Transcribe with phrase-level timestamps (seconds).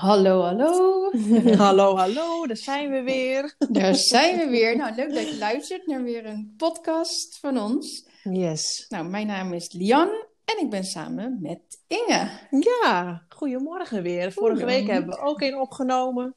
[0.00, 1.10] Hallo, hallo.
[1.64, 3.54] hallo, hallo, daar zijn we weer.
[3.70, 4.76] Daar zijn we weer.
[4.76, 8.06] Nou, leuk dat je luistert naar weer een podcast van ons.
[8.22, 8.86] Yes.
[8.88, 10.08] Nou, mijn naam is Lian
[10.44, 12.28] en ik ben samen met Inge.
[12.50, 14.32] Ja, goedemorgen weer.
[14.32, 16.34] Vorige week hebben we ook een opgenomen.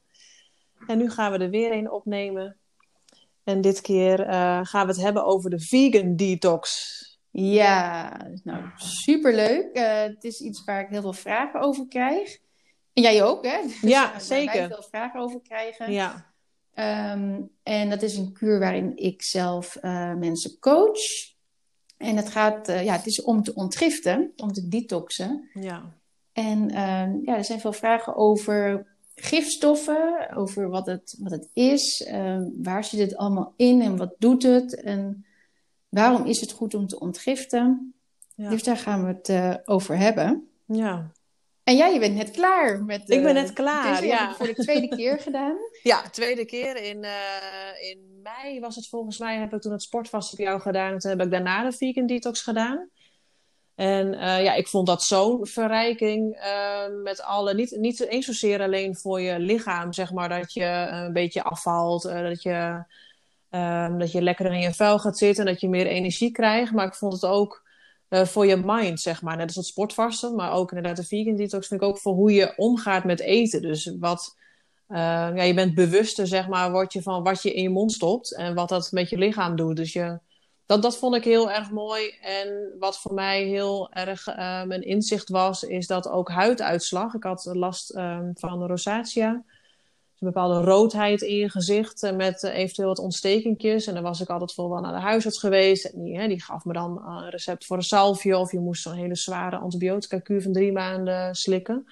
[0.86, 2.56] En nu gaan we er weer een opnemen.
[3.44, 6.92] En dit keer uh, gaan we het hebben over de vegan detox.
[7.30, 9.68] Ja, nou superleuk.
[9.72, 12.42] Uh, het is iets waar ik heel veel vragen over krijg.
[12.94, 13.60] En jij ook, hè?
[13.80, 14.60] Dus ja, zeker.
[14.60, 15.92] Waar veel vragen over krijgen.
[15.92, 16.32] Ja.
[17.12, 21.32] Um, en dat is een kuur waarin ik zelf uh, mensen coach.
[21.96, 25.48] En het gaat, uh, ja, het is om te ontgiften, om te detoxen.
[25.52, 25.94] Ja.
[26.32, 32.08] En um, ja, er zijn veel vragen over gifstoffen, over wat het, wat het is,
[32.12, 35.26] um, waar zit het allemaal in en wat doet het en
[35.88, 37.94] waarom is het goed om te ontgiften.
[38.34, 38.48] Ja.
[38.48, 40.48] Dus daar gaan we het uh, over hebben.
[40.64, 41.12] Ja.
[41.64, 43.10] En jij, je bent net klaar met.
[43.10, 44.00] ik ben net klaar.
[44.00, 44.34] Dit ja.
[44.34, 45.56] voor de tweede keer gedaan.
[45.82, 49.38] Ja, tweede keer in, uh, in mei was het volgens mij.
[49.38, 50.92] Heb ik toen het sportvast op jou gedaan.
[50.92, 52.88] En toen heb ik daarna de vegan detox gedaan.
[53.74, 57.54] En uh, ja, ik vond dat zo'n verrijking uh, met alle.
[57.54, 62.02] Niet, niet eens zozeer alleen voor je lichaam, zeg maar, dat je een beetje afvalt.
[62.02, 62.84] dat, je,
[63.98, 66.72] dat je lekker in je vuil gaat zitten en dat je meer energie krijgt.
[66.72, 67.63] Maar ik vond het ook
[68.14, 69.36] uh, voor je mind, zeg maar.
[69.36, 72.32] Net als het sportvasten, maar ook inderdaad de vegan detox vind ik ook voor hoe
[72.32, 73.62] je omgaat met eten.
[73.62, 74.36] Dus wat,
[74.88, 74.98] uh,
[75.34, 78.34] ja, je bent bewuster, zeg maar, word je van wat je in je mond stopt
[78.34, 79.76] en wat dat met je lichaam doet.
[79.76, 80.18] Dus je,
[80.66, 82.08] dat, dat vond ik heel erg mooi.
[82.20, 87.14] En wat voor mij heel erg um, een inzicht was, is dat ook huiduitslag.
[87.14, 89.44] Ik had last um, van rosacea
[90.20, 93.86] een bepaalde roodheid in je gezicht met uh, eventueel wat ontstekingjes.
[93.86, 95.84] En dan was ik altijd voor wel naar de huisarts geweest.
[95.84, 98.82] En die, hè, die gaf me dan een recept voor een salvie of je moest
[98.82, 101.86] zo'n hele zware antibiotica-kuur van drie maanden slikken.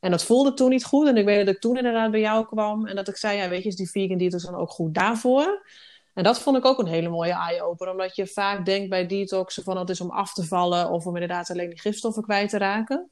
[0.00, 1.08] En dat voelde toen niet goed.
[1.08, 3.48] En ik weet dat ik toen inderdaad bij jou kwam en dat ik zei, ja
[3.48, 5.66] weet je, is die vegan detox dan ook goed daarvoor?
[6.14, 7.92] En dat vond ik ook een hele mooie eye-opener.
[7.92, 11.14] Omdat je vaak denkt bij detoxen van het is om af te vallen of om
[11.14, 13.10] inderdaad alleen die gifstoffen kwijt te raken.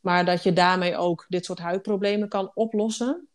[0.00, 3.28] Maar dat je daarmee ook dit soort huidproblemen kan oplossen.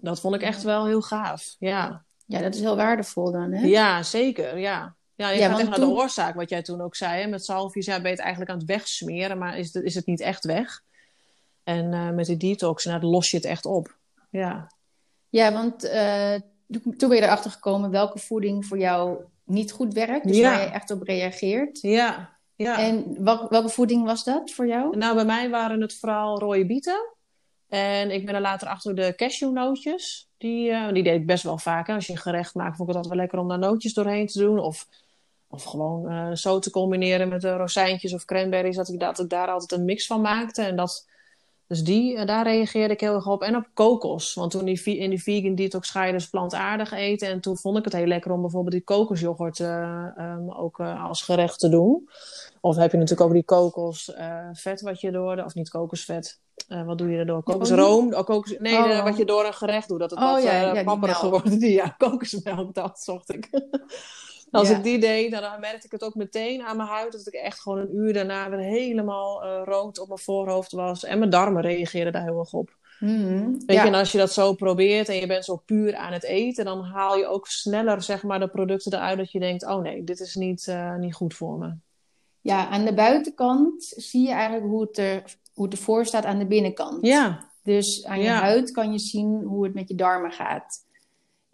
[0.00, 1.56] Dat vond ik echt wel heel gaaf.
[1.58, 3.66] Ja, ja dat is heel waardevol dan, hè?
[3.66, 4.58] Ja, zeker.
[4.58, 4.94] Ja.
[5.14, 7.22] Ja, je ja, gaat echt naar de oorzaak, wat jij toen ook zei.
[7.22, 7.28] Hè?
[7.28, 10.06] Met salvies ja, ben je het eigenlijk aan het wegsmeren, maar is het, is het
[10.06, 10.82] niet echt weg.
[11.64, 13.96] En uh, met die detox, nou, los je het echt op.
[14.30, 14.72] Ja,
[15.28, 16.34] ja want uh,
[16.96, 20.26] toen ben je erachter gekomen welke voeding voor jou niet goed werkt.
[20.26, 20.50] Dus ja.
[20.50, 21.80] waar je echt op reageert.
[21.80, 22.78] Ja, ja.
[22.78, 24.96] En wel, welke voeding was dat voor jou?
[24.96, 27.14] Nou, bij mij waren het vooral rode bieten.
[27.70, 30.28] En ik ben er later achter de cashewnootjes.
[30.38, 31.86] Die, uh, die deed ik best wel vaak.
[31.86, 31.94] Hè.
[31.94, 34.26] Als je een gerecht maakt, vond ik het altijd wel lekker om daar nootjes doorheen
[34.26, 34.58] te doen.
[34.58, 34.86] Of,
[35.48, 38.76] of gewoon uh, zo te combineren met de rozijntjes of cranberries.
[38.76, 40.62] Dat ik, dat ik daar altijd een mix van maakte.
[40.62, 41.08] En dat,
[41.70, 43.42] dus die, uh, daar reageerde ik heel erg op.
[43.42, 44.34] En op kokos.
[44.34, 47.28] Want toen die, in die vegan detox ga je dus plantaardig eten.
[47.28, 51.58] En toen vond ik het heel lekker om bijvoorbeeld die kokosjoghurt um, ook als gerecht
[51.58, 52.08] te doen.
[52.60, 55.36] Of heb je natuurlijk ook die kokosvet wat je door...
[55.36, 57.42] De, of niet kokosvet, uh, wat doe je erdoor?
[57.42, 58.14] Kokosroom?
[58.14, 59.02] Oh, kokos, nee, oh.
[59.02, 59.98] wat je door een gerecht doet.
[59.98, 61.60] Dat het oh, wat ja, uh, wordt.
[61.60, 63.48] Die, ja, kokosmelk, dat zocht ik.
[64.50, 64.76] Als ja.
[64.76, 67.12] ik die deed, dan merkte ik het ook meteen aan mijn huid.
[67.12, 71.04] Dat ik echt gewoon een uur daarna weer helemaal uh, rood op mijn voorhoofd was.
[71.04, 72.78] En mijn darmen reageerden daar heel erg op.
[73.00, 73.82] Mm, Weet ja.
[73.82, 76.64] je, en als je dat zo probeert en je bent zo puur aan het eten,
[76.64, 80.04] dan haal je ook sneller zeg maar, de producten eruit dat je denkt: oh nee,
[80.04, 81.74] dit is niet, uh, niet goed voor me.
[82.40, 85.22] Ja, aan de buitenkant zie je eigenlijk hoe het, er,
[85.52, 87.06] hoe het ervoor staat aan de binnenkant.
[87.06, 87.48] Ja.
[87.62, 88.40] Dus aan je ja.
[88.40, 90.88] huid kan je zien hoe het met je darmen gaat.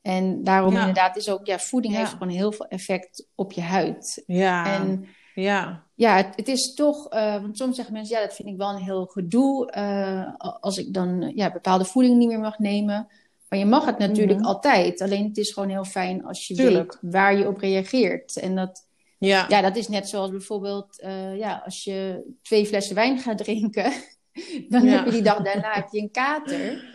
[0.07, 0.79] En daarom Ja.
[0.81, 1.99] inderdaad is ook, ja, voeding Ja.
[1.99, 4.23] heeft gewoon heel veel effect op je huid.
[4.27, 4.75] Ja.
[4.75, 5.83] En ja.
[5.95, 8.69] ja, het, het is toch, eh, want soms zeggen mensen, ja, dat vind ik wel
[8.71, 13.09] een heel gedoe eh, als ik dan ja, bepaalde voeding niet meer mag nemen.
[13.49, 14.49] Maar je mag het natuurlijk Mhm.
[14.49, 15.01] altijd.
[15.01, 16.99] Alleen het is gewoon heel fijn als je Tuurlijk.
[17.01, 18.37] weet waar je op reageert.
[18.37, 18.87] En dat,
[19.19, 19.45] Ja.
[19.49, 23.93] ja, dat is net zoals bijvoorbeeld, eh, ja, als je twee flessen wijn gaat drinken,
[24.69, 24.91] dan Ja.
[24.97, 26.95] heb je die dag daarna heb je een kater.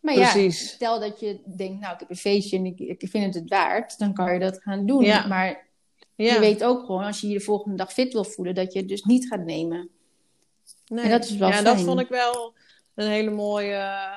[0.00, 0.60] Maar Precies.
[0.60, 3.34] ja, stel dat je denkt, nou, ik heb een feestje en ik, ik vind het
[3.34, 5.04] het waard, dan kan je dat gaan doen.
[5.04, 5.26] Ja.
[5.26, 5.68] Maar
[6.14, 6.34] Ja.
[6.34, 8.78] je weet ook gewoon, als je je de volgende dag fit wil voelen, dat je
[8.78, 9.88] het dus niet gaat nemen.
[10.86, 11.04] Nee.
[11.04, 11.64] En dat is wel ja, fijn.
[11.64, 12.54] dat vond ik wel
[13.00, 13.74] een hele mooie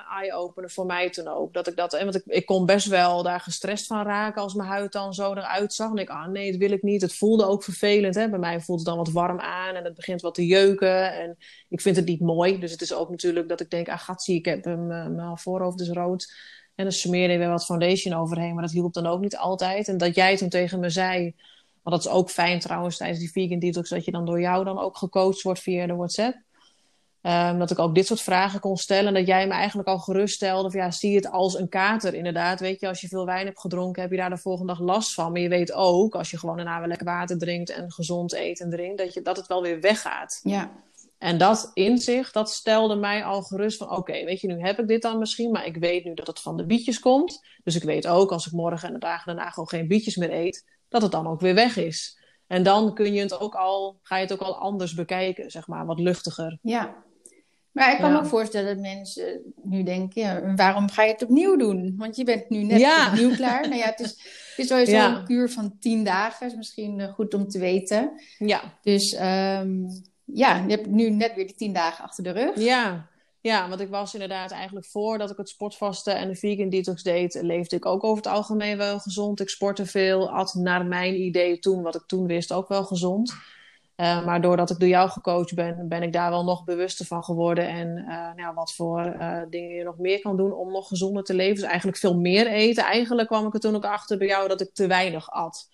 [0.09, 1.53] eye-opener voor mij toen ook.
[1.53, 4.69] Dat ik dat, want ik, ik kon best wel daar gestrest van raken als mijn
[4.69, 5.91] huid dan zo eruit zag.
[5.91, 7.01] En ik, ah nee, dat wil ik niet.
[7.01, 8.15] Het voelde ook vervelend.
[8.15, 8.29] Hè?
[8.29, 11.13] Bij mij voelt het dan wat warm aan en het begint wat te jeuken.
[11.13, 11.37] En
[11.69, 12.59] ik vind het niet mooi.
[12.59, 15.37] Dus het is ook natuurlijk dat ik denk, ah gatsie, ik heb hem, eh, mijn
[15.37, 16.33] voorhoofd is rood.
[16.75, 18.53] En dan smeerde ik weer wat foundation overheen.
[18.53, 19.87] Maar dat hielp dan ook niet altijd.
[19.87, 21.35] En dat jij toen tegen me zei,
[21.81, 24.63] want dat is ook fijn trouwens tijdens die vegan detox, dat je dan door jou
[24.63, 26.35] dan ook gecoacht wordt via de WhatsApp.
[27.25, 29.07] Um, dat ik ook dit soort vragen kon stellen.
[29.07, 30.67] En dat jij me eigenlijk al gerust stelde.
[30.67, 32.59] Of ja, zie het als een kater inderdaad.
[32.59, 35.13] Weet je, als je veel wijn hebt gedronken, heb je daar de volgende dag last
[35.13, 35.31] van.
[35.31, 38.59] Maar je weet ook, als je gewoon daarna weer lekker water drinkt en gezond eet
[38.59, 40.39] en drinkt, dat, je, dat het wel weer weggaat.
[40.43, 40.71] Ja.
[41.17, 43.89] En dat inzicht, dat stelde mij al gerust van...
[43.89, 45.51] oké, weet je, nu heb ik dit dan misschien...
[45.51, 47.45] maar ik weet nu dat het van de bietjes komt.
[47.63, 50.33] Dus ik weet ook, als ik morgen en de dagen daarna gewoon geen bietjes meer
[50.33, 50.65] eet...
[50.89, 52.21] dat het dan ook weer weg is.
[52.47, 55.67] En dan kun je het ook al, ga je het ook al anders bekijken, zeg
[55.67, 56.57] maar, wat luchtiger.
[56.61, 57.03] Ja,
[57.73, 61.23] maar ik kan me ook voorstellen dat mensen nu denken, ja, waarom ga je het
[61.23, 61.93] opnieuw doen?
[61.97, 63.07] Want je bent nu net ja.
[63.07, 63.61] opnieuw klaar.
[63.61, 67.13] nou ja, het is, het is sowieso een kuur van tien dagen, is misschien eh,
[67.13, 68.21] goed om te weten.
[68.37, 68.61] Ja.
[68.81, 69.87] Dus um,
[70.25, 72.59] ja, je hebt nu net weer die tien dagen achter de rug.
[72.59, 73.11] Ja.
[73.41, 77.39] Ja, want ik was inderdaad eigenlijk voordat ik het sportvasten en de vegan detox deed,
[77.41, 79.39] leefde ik ook over het algemeen wel gezond.
[79.39, 83.33] Ik sportte veel, at naar mijn idee toen, wat ik toen wist, ook wel gezond.
[83.97, 87.23] Uh, maar doordat ik door jou gecoacht ben, ben ik daar wel nog bewuster van
[87.23, 87.67] geworden.
[87.67, 91.23] En uh, nou, wat voor uh, dingen je nog meer kan doen om nog gezonder
[91.23, 91.55] te leven.
[91.55, 92.83] Dus eigenlijk veel meer eten.
[92.83, 95.69] Eigenlijk kwam ik er toen ook achter bij jou dat ik te weinig at.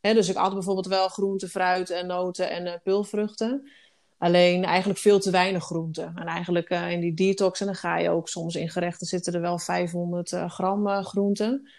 [0.00, 3.70] Hè, dus ik at bijvoorbeeld wel groente, fruit en noten en pulvruchten.
[4.18, 6.12] Alleen eigenlijk veel te weinig groente.
[6.14, 9.40] En eigenlijk in die detox, en dan ga je ook soms in gerechten zitten er
[9.40, 11.70] wel 500 gram groenten.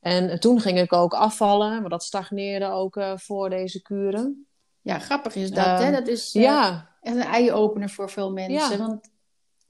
[0.00, 4.49] En toen ging ik ook afvallen, maar dat stagneerde ook voor deze kuren.
[4.82, 5.64] Ja, grappig is dat.
[5.64, 5.84] hè?
[5.84, 6.88] Ehm, dat is uh, ja.
[7.00, 8.78] echt een eye-opener voor veel mensen.
[8.78, 9.10] Want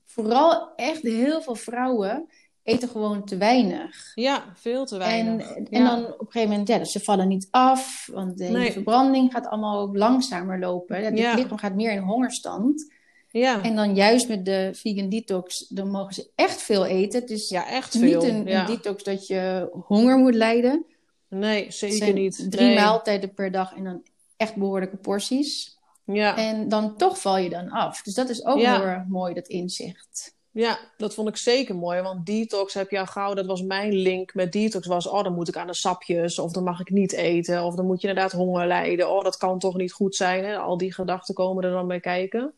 [0.05, 2.29] vooral echt heel veel vrouwen
[2.62, 4.12] eten gewoon te weinig.
[4.15, 5.51] Ja, veel te weinig.
[5.51, 8.09] En, en dan op een gegeven moment, ja, dus ze vallen niet af.
[8.12, 11.05] Want de verbranding gaat allemaal ook langzamer lopen.
[11.05, 11.35] Het ja.
[11.35, 12.93] lichaam gaat meer in hongerstand.
[13.29, 13.62] Ja.
[13.62, 17.21] En dan juist met de vegan detox, dan mogen ze echt veel eten.
[17.21, 18.21] Het is ja, echt veel.
[18.21, 20.85] niet een, een detox dat je honger moet lijden.
[21.29, 22.47] Nee, zeker niet.
[22.51, 24.03] Drie maaltijden per dag en dan
[24.41, 25.79] echt behoorlijke porties.
[26.05, 26.37] Ja.
[26.37, 28.03] En dan toch val je dan af.
[28.03, 30.35] Dus dat is ook heel erg mooi, dat inzicht.
[30.53, 32.01] Ja, dat vond ik zeker mooi.
[32.01, 34.87] Want detox heb je al gauw, dat was mijn link met detox.
[34.87, 36.39] Was, oh, dan moet ik aan de sapjes.
[36.39, 37.65] Of dan mag ik niet eten.
[37.65, 39.11] Of dan moet je inderdaad honger lijden.
[39.11, 40.45] Oh, dat kan toch niet goed zijn.
[40.45, 40.59] Hè?
[40.59, 42.55] Al die gedachten komen er dan bij kijken.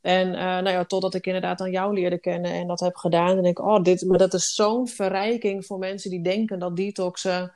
[0.00, 3.36] En uh, nou ja, totdat ik inderdaad aan jou leerde kennen en dat heb gedaan.
[3.36, 6.76] En denk ik, oh, dit, maar dat is zo'n verrijking voor mensen die denken dat
[6.76, 7.52] detoxen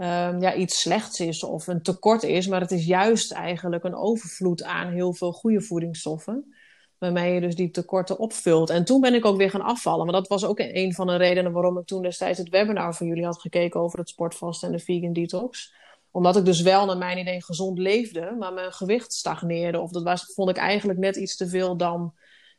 [0.00, 2.46] um, ja, iets slechts is of een tekort is.
[2.46, 6.56] Maar het is juist eigenlijk een overvloed aan heel veel goede voedingsstoffen.
[6.98, 8.70] Waarmee je dus die tekorten opvult.
[8.70, 10.04] En toen ben ik ook weer gaan afvallen.
[10.04, 13.06] Maar dat was ook een van de redenen waarom ik toen destijds het webinar van
[13.06, 15.74] jullie had gekeken over het sportvast en de vegan detox.
[16.10, 19.80] Omdat ik dus wel naar mijn idee gezond leefde, maar mijn gewicht stagneerde.
[19.80, 22.14] Of dat was, vond ik eigenlijk net iets te veel dan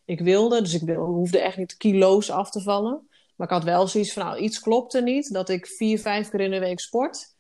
[0.06, 0.62] ik wilde.
[0.62, 3.09] Dus ik hoefde echt niet kilo's af te vallen.
[3.40, 5.34] Maar ik had wel zoiets van, nou, iets klopte niet.
[5.34, 7.36] Dat ik vier, vijf keer in de week sport.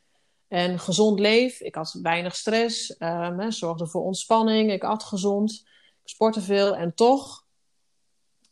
[0.47, 1.59] En gezond leef.
[1.59, 2.95] Ik had weinig stress.
[2.99, 4.71] Um, zorgde voor ontspanning.
[4.71, 5.51] Ik at gezond.
[6.03, 6.75] Ik sportte veel.
[6.75, 7.45] En toch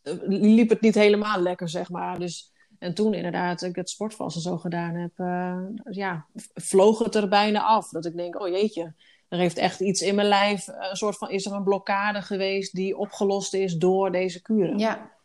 [0.01, 2.19] eh, liep het niet helemaal lekker, zeg maar.
[2.19, 5.59] Dus, en toen inderdaad ik het sportvasten zo gedaan heb, uh,
[5.89, 7.89] ja, vloog het er bijna af.
[7.89, 8.93] Dat ik denk, oh jeetje,
[9.27, 12.75] er heeft echt iets in mijn lijf, een soort van, is er een blokkade geweest
[12.75, 14.79] die opgelost is door deze kuren.
[14.79, 15.16] Ja,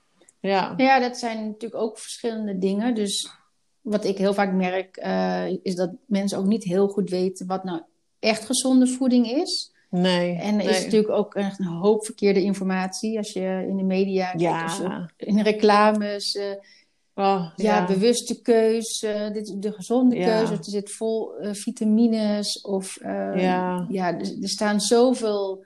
[0.43, 0.75] ja.
[0.77, 2.95] ja, dat zijn natuurlijk ook verschillende dingen.
[2.95, 3.31] Dus
[3.81, 7.65] wat ik heel vaak merk, uh, is dat mensen ook niet heel goed weten wat
[7.65, 7.81] nou
[8.19, 9.73] echt gezonde voeding is.
[9.91, 10.37] Nee.
[10.37, 14.35] En er is natuurlijk ook echt een hoop verkeerde informatie als je in de media
[14.37, 14.67] ja.
[14.67, 16.35] kijkt, in reclames.
[16.35, 16.45] Uh,
[17.15, 20.53] oh, ja, ja, bewuste keuze, dit, de gezonde keuze.
[20.53, 23.87] Er zit vol vitamines of ja.
[23.89, 25.65] ja, er, er staan zoveel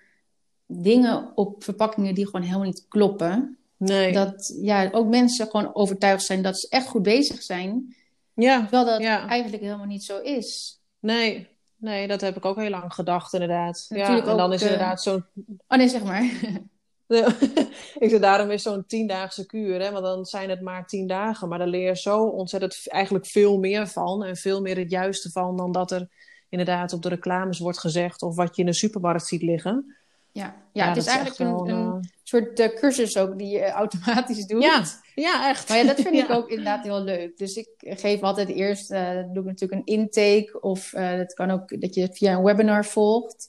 [0.66, 3.58] dingen op verpakkingen die gewoon helemaal niet kloppen.
[3.76, 4.12] Nee.
[4.12, 7.96] Dat ja, ook mensen gewoon overtuigd zijn dat ze echt goed bezig zijn.
[8.34, 8.60] Ja.
[8.60, 10.80] Terwijl dat eigenlijk helemaal niet zo is.
[10.98, 13.86] Nee, nee, dat heb ik ook heel lang gedacht, inderdaad.
[13.88, 14.70] Natuurlijk ja, en dan is uh...
[14.70, 15.24] inderdaad zo'n.
[15.68, 16.22] Oh nee, zeg maar.
[17.98, 19.90] ik zeg, daarom is zo'n tiendaagse kuur, hè?
[19.90, 21.48] want dan zijn het maar tien dagen.
[21.48, 24.24] Maar daar leer je zo ontzettend eigenlijk veel meer van.
[24.24, 26.08] En veel meer het juiste van dan dat er
[26.48, 28.22] inderdaad op de reclames wordt gezegd.
[28.22, 29.96] Of wat je in de supermarkt ziet liggen.
[30.36, 34.46] Ja, ja, het is eigenlijk een, een, eh, soort uh, cursus ook die je automatisch
[34.46, 34.62] doet.
[34.62, 35.68] Ja, ja echt.
[35.68, 37.38] Maar ja, dat vind ik ook inderdaad heel leuk.
[37.38, 40.60] Dus ik geef altijd eerst, uh, doe ik natuurlijk een intake.
[40.60, 43.48] Of het kan ook dat je het via een webinar volgt.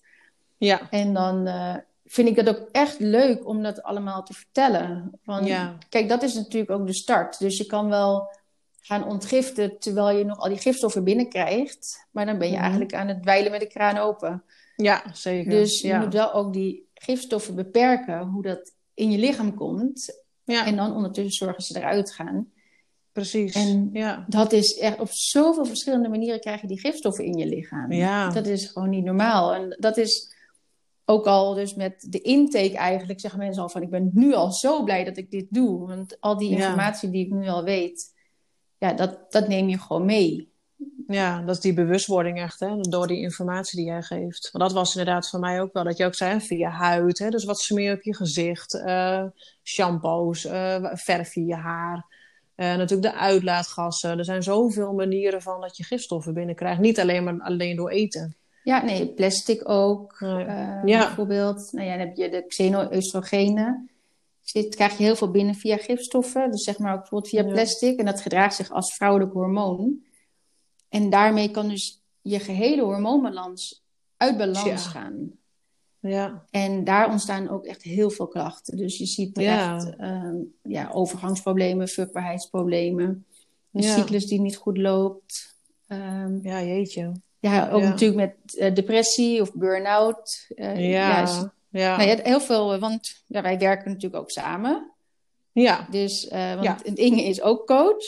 [0.58, 0.89] Ja.
[0.89, 1.48] En dan
[2.06, 5.12] vind ik het ook echt leuk om dat allemaal te vertellen.
[5.24, 5.50] Want
[5.89, 7.39] kijk, dat is natuurlijk ook de start.
[7.39, 8.29] Dus je kan wel
[8.82, 12.08] gaan ontgiften terwijl je nog al die gifstoffen binnenkrijgt.
[12.12, 12.63] Maar dan ben je mhm.
[12.63, 14.44] eigenlijk aan het dweilen met de kraan open.
[14.78, 15.52] Ja, zeker.
[15.52, 20.24] Dus je moet wel ook die gifstoffen beperken, hoe dat in je lichaam komt.
[20.44, 20.66] Ja.
[20.66, 22.52] En dan ondertussen zorgen ze eruit gaan.
[23.12, 23.56] Precies.
[23.56, 24.26] En ja.
[24.28, 27.92] dat is echt op zoveel verschillende manieren krijg je die gifstoffen in je lichaam.
[27.92, 28.30] Ja.
[28.30, 29.54] Dat is gewoon niet normaal.
[29.54, 30.36] En dat is
[31.06, 34.52] ook al dus met de intake eigenlijk zeggen mensen al van ik ben nu al
[34.52, 35.88] zo blij dat ik dit doe.
[35.88, 36.56] Want al die Ja.
[36.56, 38.14] informatie die ik nu al weet,
[38.78, 40.47] ja, dat, dat neem je gewoon mee.
[41.08, 44.50] Ja, dat is die bewustwording echt, hè, door die informatie die jij geeft.
[44.52, 47.30] Want dat was inderdaad voor mij ook wel, dat je ook zei, via huid, hè,
[47.30, 49.24] dus wat smeer je op je gezicht, eh,
[49.64, 52.06] shampoos, eh, verf je je haar,
[52.56, 54.18] eh, natuurlijk de uitlaatgassen.
[54.18, 58.36] Er zijn zoveel manieren van dat je gifstoffen binnenkrijgt, niet alleen maar alleen door eten.
[58.64, 60.16] Ja, nee, plastic ook.
[60.20, 60.84] Ja.
[60.84, 63.90] Bijvoorbeeld, nou ja, dan heb je de xeno-oestrogenen.
[64.42, 66.52] Zit, krijg je heel veel binnen via gifstoffen.
[66.52, 68.00] Dus zeg maar ook bijvoorbeeld via plastic.
[68.00, 70.06] En dat gedraagt zich als vrouwelijk hormoon.
[71.04, 73.84] En daarmee kan dus je gehele hormoonbalans
[74.18, 75.32] uit balans gaan.
[76.00, 78.77] Ja, En daar ontstaan ook echt heel veel klachten.
[78.77, 79.75] Dus je ziet Ja.
[79.75, 83.25] echt ehm, ja, overgangsproblemen, vruchtbaarheidsproblemen.
[83.74, 83.94] Een Ja.
[83.96, 85.56] cyclus die niet goed loopt.
[85.88, 87.12] Ehm, ja, jeetje.
[87.39, 87.88] ja, ook Ja.
[87.89, 90.46] natuurlijk met eh, depressie of burn-out.
[90.56, 94.32] Eh, Ja, is- ja, nou ja, heel veel, eh, want ja, wij werken natuurlijk ook
[94.32, 94.92] samen.
[95.51, 95.88] ja.
[95.89, 96.77] Dus, eh, want Ja.
[96.94, 98.06] Inge is ook coach.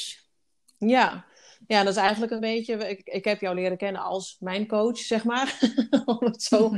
[0.78, 1.26] Ja.
[1.70, 2.74] Ja, dat is eigenlijk een beetje.
[2.74, 5.60] Ik, ik heb jou leren kennen als mijn coach, zeg maar.
[6.06, 6.70] Om het zo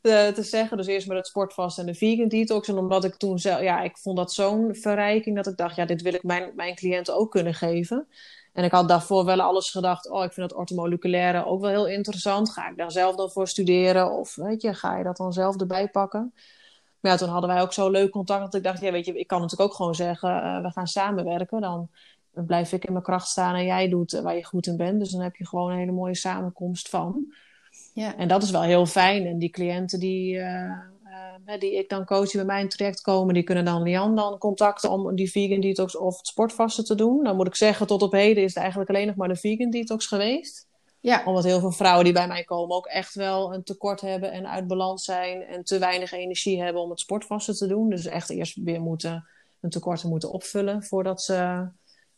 [0.00, 0.76] te, te zeggen.
[0.76, 2.68] Dus eerst met het sportvast en de vegan detox.
[2.68, 5.84] En omdat ik toen zelf, ja, ik vond dat zo'n verrijking dat ik dacht, ja,
[5.84, 8.06] dit wil ik mijn, mijn cliënten ook kunnen geven.
[8.52, 11.88] En ik had daarvoor wel alles gedacht, oh, ik vind het ortomoleculaire ook wel heel
[11.88, 12.50] interessant.
[12.50, 14.10] Ga ik daar zelf dan voor studeren?
[14.10, 16.32] Of weet je, ga je dat dan zelf erbij pakken?
[17.00, 19.18] Maar ja, toen hadden wij ook zo leuk contact dat ik dacht, ja, weet je,
[19.18, 21.60] ik kan natuurlijk ook gewoon zeggen, eh, we gaan samenwerken.
[21.60, 21.88] Dan
[22.34, 24.98] blijf ik in mijn kracht staan en jij doet eh, waar je goed in bent.
[24.98, 27.34] Dus dan heb je gewoon een hele mooie samenkomst van.
[27.94, 28.16] Ja.
[28.16, 29.26] En dat is wel heel fijn.
[29.26, 30.70] En die cliënten die, eh,
[31.44, 33.82] eh, die ik dan coach die bij mij in het traject komen, die kunnen dan
[33.82, 37.24] Lian dan contacten om die vegan detox of het sportvasten te doen.
[37.24, 39.70] Dan moet ik zeggen, tot op heden is het eigenlijk alleen nog maar de vegan
[39.70, 40.66] detox geweest.
[41.00, 41.22] Ja.
[41.24, 44.48] Omdat heel veel vrouwen die bij mij komen ook echt wel een tekort hebben en
[44.48, 47.90] uit balans zijn en te weinig energie hebben om het sportvasten te doen.
[47.90, 49.26] Dus echt eerst weer moeten
[49.60, 51.68] een tekort moeten opvullen voordat ze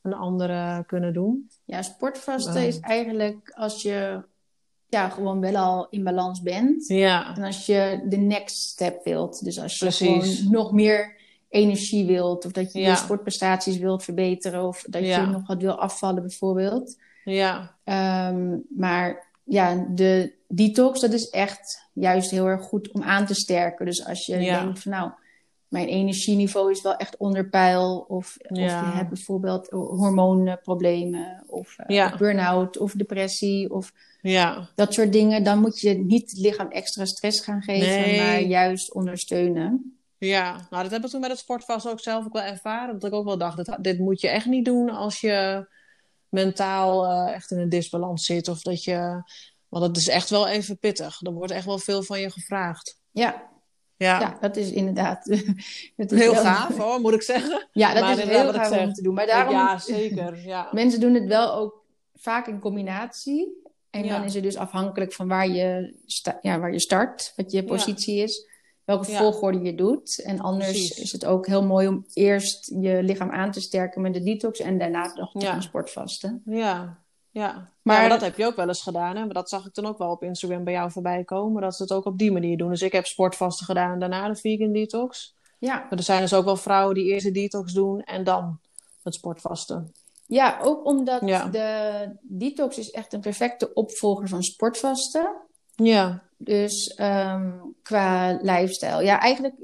[0.04, 1.50] een andere kunnen doen.
[1.64, 2.66] ja, sportvasten Eh.
[2.66, 4.22] is eigenlijk als je
[4.88, 6.86] ja, gewoon wel al in balans bent.
[6.88, 9.44] Ja, En als je de next step wilt.
[9.44, 10.38] Dus als je Precies.
[10.38, 11.14] gewoon nog meer
[11.48, 12.44] energie wilt.
[12.44, 12.90] Of dat je Ja.
[12.90, 14.66] je sportprestaties wilt verbeteren.
[14.66, 15.20] Of dat Ja.
[15.20, 16.96] je nog wat wil afvallen bijvoorbeeld.
[17.24, 23.26] ja, Ehm, maar ja, de detox, dat is echt juist heel erg goed om aan
[23.26, 23.86] te sterken.
[23.86, 25.10] Dus als je denkt van nou,
[25.74, 28.04] mijn energieniveau is wel echt onder peil.
[28.08, 31.44] Of, of je hebt bijvoorbeeld hormoonproblemen.
[31.46, 32.16] Of Ja.
[32.16, 33.70] burn-out of depressie.
[33.72, 35.44] Of ja, dat soort dingen.
[35.44, 37.88] Dan moet je niet het lichaam extra stress gaan geven.
[37.88, 38.18] Nee.
[38.20, 39.98] Maar juist ondersteunen.
[40.18, 40.66] ja.
[40.70, 42.98] Nou, dat heb ik toen met het sportvasten ook zelf ook wel ervaren.
[42.98, 45.66] Dat ik ook wel dacht, dit, dit moet je echt niet doen als je
[46.28, 48.48] mentaal eh, echt in een disbalans zit.
[48.48, 49.22] Of dat je...
[49.68, 51.20] Want het is echt wel even pittig.
[51.22, 53.00] Er wordt echt wel veel van je gevraagd.
[53.10, 53.42] Ja,
[53.96, 54.36] Ja, ja.
[54.40, 55.26] dat is inderdaad...
[55.96, 57.66] is heel wel- gaaf hoor, moet ik zeggen.
[57.72, 59.14] Ja, dat Maar is heel gaaf om te doen.
[59.14, 59.54] Maar daarom...
[59.54, 60.38] Ja, zeker.
[60.46, 60.68] Ja.
[60.72, 61.84] Mensen doen het wel ook
[62.14, 63.62] vaak in combinatie.
[63.90, 64.16] En Ja.
[64.16, 65.94] dan is het dus afhankelijk van waar je,
[66.40, 68.46] ja, waar je start, wat je positie is,
[68.84, 70.22] welke volgorde je doet.
[70.22, 70.98] En anders Precies.
[70.98, 74.60] is het ook heel mooi om eerst je lichaam aan te sterken met de detox
[74.60, 76.42] en daarna nog te gaan sportvasten.
[76.44, 76.98] Ja,
[77.34, 77.52] ja.
[77.82, 79.16] Maar Maar- dat heb je ook wel eens gedaan.
[79.16, 79.24] Hè?
[79.24, 81.62] Maar dat zag ik dan ook wel op Instagram bij jou voorbij komen.
[81.62, 82.70] Dat ze het ook op die manier doen.
[82.70, 85.34] Dus ik heb sportvasten gedaan en daarna de vegan detox.
[85.58, 85.74] Ja.
[85.76, 88.58] Maar er zijn dus ook wel vrouwen die eerst de detox doen en dan
[89.02, 89.92] het sportvasten.
[90.26, 91.46] ja, ook omdat Ja.
[91.46, 95.32] de detox is echt een perfecte opvolger van sportvasten.
[95.74, 97.50] Ja, Dus ehm,
[97.82, 99.04] qua lifestyle.
[99.04, 99.54] Ja, eigenlijk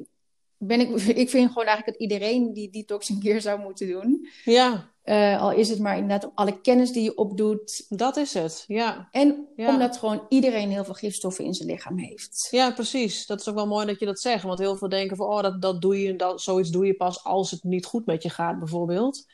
[0.57, 0.89] ben ik,
[1.25, 4.29] ik vind gewoon eigenlijk dat iedereen die detox een keer zou moeten doen.
[4.45, 7.87] ja Eh, al is het maar inderdaad om alle kennis die je opdoet.
[7.89, 8.65] dat is het.
[8.67, 9.09] Ja.
[9.11, 9.69] En Ja.
[9.69, 12.49] omdat gewoon iedereen heel veel gifstoffen in zijn lichaam heeft.
[12.51, 13.27] ja, precies.
[13.27, 14.43] Dat is ook wel mooi dat je dat zegt.
[14.43, 17.25] Want heel veel denken van, oh, dat, dat doe je, dat, zoiets doe je pas
[17.25, 19.27] als het niet goed met je gaat, bijvoorbeeld.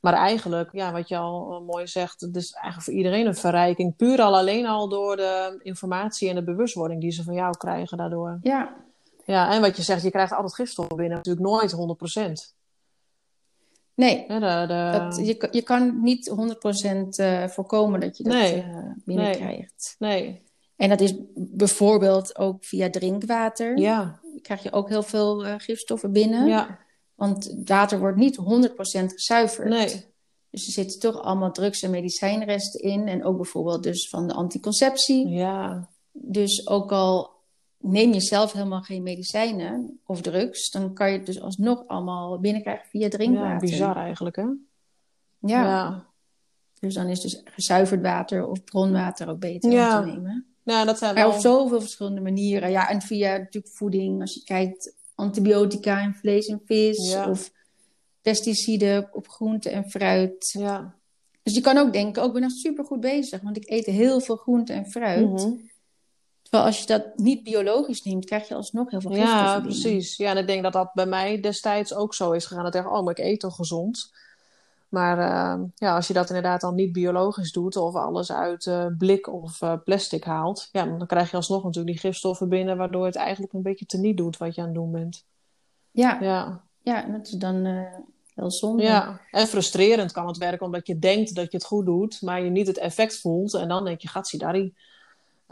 [0.00, 3.34] Maar eigenlijk, ja, wat je al eh, mooi zegt, het is eigenlijk voor iedereen een
[3.34, 3.96] verrijking.
[3.96, 7.96] Puur al alleen al door de informatie en de bewustwording die ze van jou krijgen
[7.96, 8.38] daardoor.
[8.42, 8.74] Ja,
[9.26, 11.16] Ja, en wat je zegt, je krijgt altijd gifstoffen binnen.
[11.16, 12.54] Natuurlijk nooit 100%.
[13.94, 14.24] Nee.
[14.28, 14.90] Hè, de, de...
[14.98, 16.34] Dat, je, kan- je kan niet 100%
[17.16, 18.60] eh voorkomen dat je dat Nee.
[18.62, 19.94] eh, binnenkrijgt.
[19.98, 20.42] Nee,
[20.76, 23.78] En dat is bijvoorbeeld ook via drinkwater.
[23.78, 26.46] ja, Krijg je ook heel veel eh, gifstoffen binnen.
[26.46, 26.78] ja,
[27.14, 29.68] Want water wordt niet 100% gezuiverd.
[29.68, 30.04] nee,
[30.50, 33.08] Dus er zitten toch allemaal drugs- en medicijnresten in.
[33.08, 35.28] En ook bijvoorbeeld dus van de anticonceptie.
[35.28, 37.30] ja, Dus ook al
[37.86, 42.38] neem je zelf helemaal geen medicijnen of drugs, dan kan je het dus alsnog allemaal
[42.38, 43.52] binnenkrijgen via drinkwater.
[43.52, 44.42] ja, bizar eigenlijk, hè?
[44.42, 44.56] Ja.
[45.64, 46.06] ja.
[46.80, 49.98] Dus dan is dus gezuiverd water of bronwater ook beter Ja.
[49.98, 50.46] om te nemen.
[50.62, 52.70] Nou, dat zijn Maar op zoveel verschillende manieren.
[52.70, 57.10] Ja, en via natuurlijk voeding, als je kijkt, antibiotica in vlees en vis.
[57.10, 57.28] Ja.
[57.30, 57.52] Of
[58.22, 60.50] pesticiden op groente en fruit.
[60.58, 60.94] Ja.
[61.42, 63.40] Dus je kan ook denken, ook ik ben echt super goed bezig.
[63.40, 65.30] Want ik eet heel veel groente en fruit.
[65.30, 65.50] Mhm.
[66.54, 70.16] Terwijl als je dat niet biologisch neemt, krijg je alsnog heel veel gifstoffen Ja, precies.
[70.16, 72.64] Ja, en ik denk dat dat bij mij destijds ook zo is gegaan.
[72.64, 74.12] Dat ik dacht, oh, maar ik eet toch gezond?
[74.88, 77.76] Maar eh, ja, als je dat inderdaad dan niet biologisch doet...
[77.76, 80.68] of alles uit eh, blik of eh, plastic haalt...
[80.72, 82.76] Ja, dan krijg je alsnog natuurlijk die gifstoffen binnen...
[82.76, 85.24] waardoor het eigenlijk een beetje teniet doet wat je aan het doen bent.
[85.90, 87.66] Ja, Ja, ja dat is dan
[88.34, 88.82] heel zonde.
[88.82, 89.20] ja.
[89.30, 90.66] en frustrerend kan het werken...
[90.66, 92.22] omdat je denkt dat je het goed doet...
[92.22, 93.54] maar je niet het effect voelt.
[93.54, 94.74] En dan denk je, gatsidari.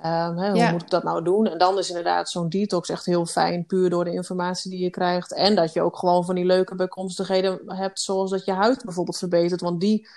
[0.02, 0.70] Ehm hoe Ja.
[0.70, 1.46] moet ik dat nou doen?
[1.46, 4.90] En dan is inderdaad zo'n detox echt heel fijn, puur door de informatie die je
[4.90, 5.32] krijgt.
[5.34, 9.18] En dat je ook gewoon van die leuke bijkomstigheden hebt, zoals dat je huid bijvoorbeeld
[9.18, 9.60] verbetert.
[9.60, 10.08] Want die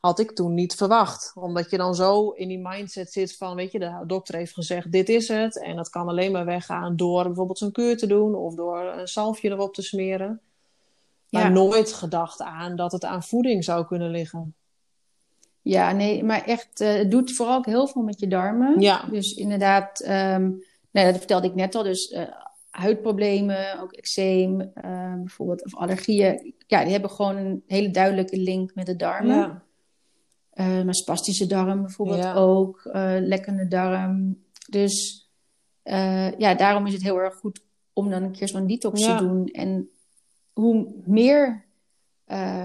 [0.00, 1.32] had ik toen niet verwacht.
[1.34, 4.92] Omdat je dan zo in die mindset zit van, weet je, de dokter heeft gezegd,
[4.92, 5.62] dit is het.
[5.62, 9.08] En dat kan alleen maar weggaan door bijvoorbeeld zo'n kuur te doen of door een
[9.08, 10.40] salfje erop te smeren.
[11.28, 11.48] Maar Ja.
[11.48, 14.54] nooit gedacht aan dat het aan voeding zou kunnen liggen.
[15.62, 18.80] Ja, nee, maar echt, eh, het doet vooral ook heel veel met je darmen.
[18.80, 19.04] Ja.
[19.10, 20.42] Dus inderdaad, ehm,
[20.90, 22.22] nou, dat vertelde ik net al, dus eh,
[22.70, 26.54] huidproblemen, ook eczeem, ehm, bijvoorbeeld, of allergieën.
[26.66, 29.36] Ja, die hebben gewoon een hele duidelijke link met de darmen.
[29.36, 29.62] Ja.
[30.50, 32.34] Eh, maar spastische darm bijvoorbeeld Ja.
[32.34, 34.38] ook, eh, lekkende darm.
[34.70, 35.26] Dus
[36.38, 37.60] ja, daarom is het heel erg goed
[37.92, 39.16] om dan een keer zo'n detox Ja.
[39.16, 39.46] te doen.
[39.46, 39.90] En
[40.52, 41.64] hoe meer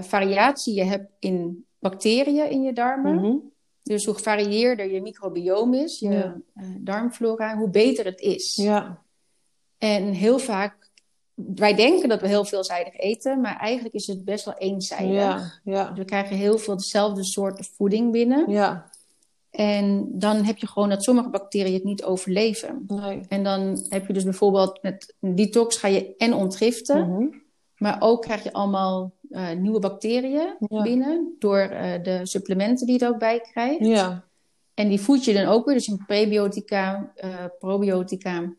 [0.00, 3.36] variatie je hebt in bacteriën in je darmen, Mhm.
[3.82, 6.36] dus hoe gevarieerder je microbiome is, je Ja.
[6.54, 8.56] eh, darmflora, hoe beter het is.
[8.56, 9.02] ja.
[9.78, 10.90] En heel vaak,
[11.34, 15.12] wij denken dat we heel veelzijdig eten, maar eigenlijk is het best wel eenzijdig.
[15.14, 15.52] Ja.
[15.64, 15.92] Ja.
[15.94, 18.50] We krijgen heel veel dezelfde soorten voeding binnen.
[18.50, 18.90] Ja.
[19.50, 22.84] En dan heb je gewoon dat sommige bacteriën het niet overleven.
[22.86, 23.20] Nee.
[23.28, 27.26] En dan heb je dus bijvoorbeeld met een detox ga je en ontgiften, Mhm.
[27.76, 30.82] maar ook krijg je allemaal eh, nieuwe bacteriën Ja.
[30.82, 33.86] binnen door eh, de supplementen die je er ook bij krijgt.
[33.86, 34.24] Ja.
[34.74, 38.52] En die voed je dan ook weer, dus in prebiotica, eh, probiotica.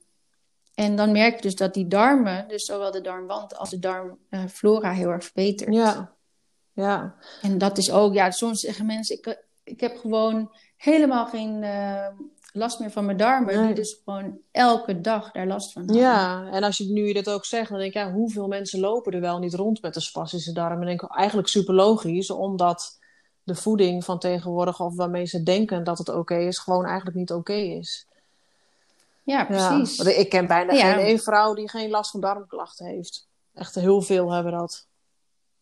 [0.76, 4.92] En dan merk je dus dat die darmen, dus zowel de darmwand als de darmflora
[4.92, 5.74] heel erg verbetert.
[5.76, 6.16] Ja.
[6.74, 7.16] Ja.
[7.42, 11.64] En dat is ook, ja, soms zeggen mensen, ik, ik heb gewoon helemaal geen
[12.54, 13.56] last meer van mijn darmen.
[13.56, 13.66] Nee.
[13.66, 16.02] Die dus gewoon elke dag daar last van hebben.
[16.02, 18.80] Ja, en als je nu je dit ook zegt, dan denk ik, ja, hoeveel mensen
[18.80, 20.80] lopen er wel niet rond met een spastische darm?
[20.80, 23.00] En denk ik, eigenlijk super logisch, omdat
[23.44, 27.32] de voeding van tegenwoordig, of waarmee ze denken dat het oké is, gewoon eigenlijk niet
[27.32, 28.08] oké is.
[29.24, 30.00] Ja, precies.
[30.00, 30.92] Ik ken bijna Ja.
[30.94, 33.28] geen één vrouw die geen last van darmklachten heeft.
[33.54, 34.88] Echt heel veel hebben dat.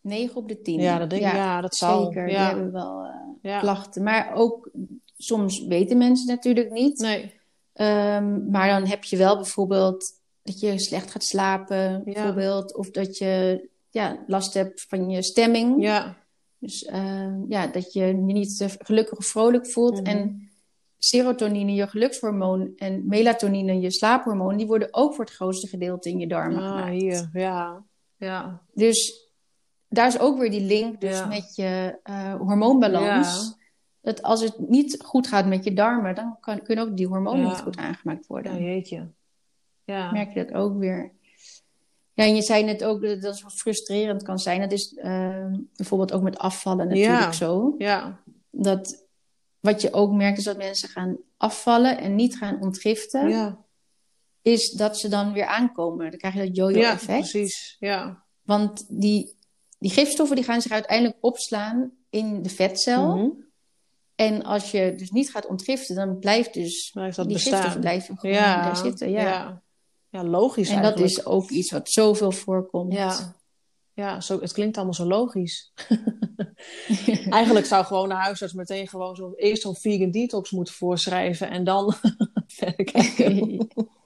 [0.00, 0.80] 9 op de 10.
[0.80, 2.04] Ja, dat denk ik, ja, dat zal.
[2.04, 3.08] Zeker, die hebben wel
[3.42, 4.02] eh, klachten.
[4.02, 4.70] Maar ook,
[5.18, 6.98] soms weten mensen natuurlijk niet.
[6.98, 7.34] Nee.
[7.72, 12.76] Ehm, maar dan heb je wel bijvoorbeeld dat je slecht gaat slapen, bijvoorbeeld.
[12.76, 15.82] Of dat je ja, last hebt van je stemming.
[15.82, 16.16] Ja.
[16.58, 20.00] Dus ehm, ja, dat je je niet gelukkig of vrolijk voelt.
[20.00, 20.06] Mhm.
[20.06, 20.50] En
[20.98, 26.18] serotonine, je gelukshormoon, en melatonine, je slaaphormoon, die worden ook voor het grootste gedeelte in
[26.18, 27.00] je darmen Ah, gemaakt.
[27.00, 27.30] hier.
[27.32, 27.84] Ja.
[28.16, 28.62] Ja.
[28.74, 29.28] Dus
[29.88, 31.26] daar is ook weer die link dus Ja.
[31.26, 33.56] met je eh, hormoonbalans.
[34.08, 34.12] Ja.
[34.14, 37.40] Dat als het niet goed gaat met je darmen, dan kan, kunnen ook die hormonen
[37.42, 37.48] Ja.
[37.48, 38.54] niet goed aangemaakt worden.
[38.54, 39.08] Ja, jeetje.
[39.84, 40.12] Ja.
[40.12, 41.12] merk je dat ook weer.
[42.12, 44.60] Ja, en je zei net ook dat dat frustrerend kan zijn.
[44.60, 47.32] Dat is ehm, bijvoorbeeld ook met afvallen natuurlijk Ja.
[47.32, 47.74] zo.
[47.78, 48.20] Ja.
[48.50, 49.06] Dat
[49.60, 53.28] wat je ook merkt is dat mensen gaan afvallen en niet gaan ontgiften.
[53.28, 53.58] Ja.
[54.42, 56.10] Is dat ze dan weer aankomen.
[56.10, 57.30] Dan krijg je dat Ja, yo-yo-effect.
[57.30, 57.76] precies.
[57.78, 58.22] Ja.
[58.42, 59.36] Want die,
[59.78, 63.16] die gifstoffen die gaan zich uiteindelijk opslaan in de vetcel.
[63.16, 63.28] Mhm.
[64.18, 67.80] En als je dus niet gaat ontgiften, dan blijft dus Blijft dat die bestaan.
[67.80, 68.62] blijven gewoon Ja.
[68.62, 69.10] daar zitten.
[69.10, 69.20] Ja.
[69.22, 69.62] Ja.
[70.10, 72.92] Ja, logisch En dat is ook iets wat zoveel voorkomt.
[72.92, 73.34] Ja,
[73.92, 75.72] ja zo, het klinkt allemaal zo logisch.
[77.30, 81.64] Eigenlijk zou gewoon de huisarts meteen gewoon zo, eerst zo'n vegan detox moeten voorschrijven en
[81.64, 81.94] dan
[82.46, 83.66] verder kijken.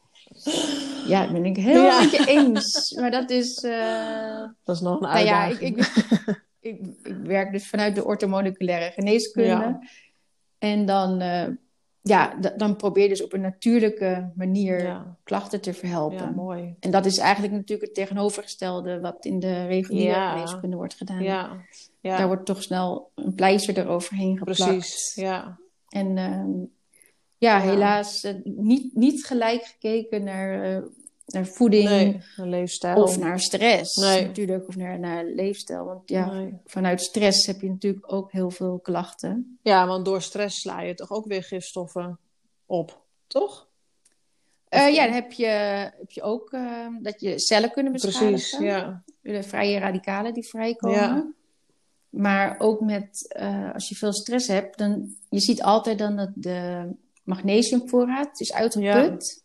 [1.06, 2.00] Ja, dat ben ik heel Ja.
[2.00, 2.92] met je eens.
[3.00, 3.62] Maar dat is...
[3.62, 5.78] eh, Dat is nog een nou ja, uitdaging.
[5.78, 9.48] ik, ik, ik, ik werk dus vanuit de orthomoleculaire geneeskunde.
[9.48, 9.80] Ja.
[10.58, 11.46] En dan, eh,
[12.00, 15.16] ja, dan probeer je dus op een natuurlijke manier Ja.
[15.24, 16.18] klachten te verhelpen.
[16.18, 16.74] ja, mooi.
[16.80, 20.32] En dat is eigenlijk natuurlijk het tegenovergestelde wat in de reguliere Ja.
[20.32, 21.22] geneeskunde wordt gedaan.
[21.22, 21.56] Ja,
[22.00, 24.64] ja Daar wordt toch snel een pleister eroverheen geplakt.
[24.64, 25.14] precies.
[25.14, 25.58] Ja.
[25.88, 26.50] En ehm,
[27.38, 27.60] ja, Ja.
[27.60, 30.82] helaas eh, niet, niet gelijk gekeken naar, eh,
[31.32, 33.02] naar voeding Nee, leefstijl.
[33.02, 34.26] of naar stress Nee.
[34.26, 35.84] natuurlijk, of naar, naar leefstijl.
[35.84, 36.54] Want ja, Nee.
[36.64, 39.58] vanuit stress heb je natuurlijk ook heel veel klachten.
[39.62, 42.18] Ja, want door stress sla je toch ook weer gifstoffen
[42.66, 43.00] op.
[43.26, 43.70] toch?
[44.70, 48.28] Uh, ja, dan heb je, heb je ook uh, dat je cellen kunnen beschadigen.
[48.28, 49.02] Precies, ja.
[49.20, 50.98] De vrije radicalen die vrijkomen.
[50.98, 51.32] Ja.
[52.08, 56.30] Maar ook met, uh, als je veel stress hebt, dan je ziet altijd dan dat
[56.34, 56.88] de
[57.22, 59.24] magnesiumvoorraad is uitgeput.
[59.34, 59.40] Ja.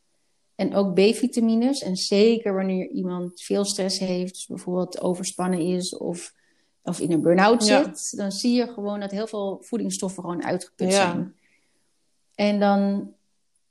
[0.58, 1.82] En ook B-vitamines.
[1.82, 6.34] En zeker wanneer iemand veel stress heeft, dus bijvoorbeeld overspannen is of,
[6.84, 10.94] of in een burn-out zit, dan zie je gewoon dat heel veel voedingsstoffen gewoon uitgeput
[10.94, 11.36] zijn.
[12.36, 13.12] En dan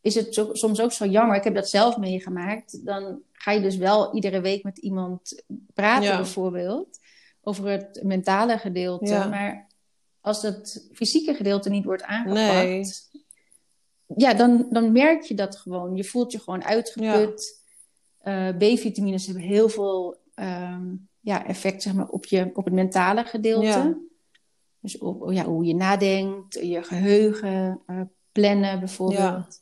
[0.01, 1.37] is het zo, soms ook zo jammer.
[1.37, 2.85] Ik heb dat zelf meegemaakt.
[2.87, 5.43] Dan ga je dus wel iedere week met iemand
[5.75, 6.99] praten, bijvoorbeeld,
[7.43, 9.27] over het mentale gedeelte.
[9.31, 9.67] Maar
[10.21, 13.06] als het fysieke gedeelte niet wordt aangepakt,
[14.17, 15.97] ja, dan, dan merk je dat gewoon.
[15.97, 17.65] Je voelt je gewoon uitgeput.
[18.25, 23.25] Uh, B-vitamines hebben heel veel um, ja, effect zeg maar, op, je, op het mentale
[23.25, 24.05] gedeelte.
[24.81, 28.01] Dus op ja, hoe je nadenkt, je geheugen, uh,
[28.33, 29.61] plannen bijvoorbeeld.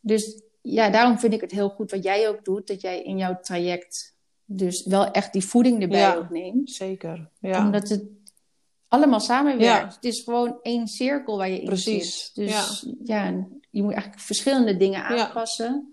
[0.00, 3.16] Dus ja, daarom vind ik het heel goed wat jij ook doet, dat jij in
[3.16, 6.70] jouw traject dus wel echt die voeding erbij ja, opneemt.
[6.70, 7.30] Zeker.
[7.40, 7.64] Ja.
[7.64, 8.04] Omdat het
[8.88, 9.94] allemaal samenwerkt.
[9.94, 12.24] Het is gewoon één cirkel waar je in Precies.
[12.24, 12.34] zit.
[12.34, 13.26] Dus ja.
[13.26, 13.46] ja.
[13.70, 15.90] je moet eigenlijk verschillende dingen aanpassen.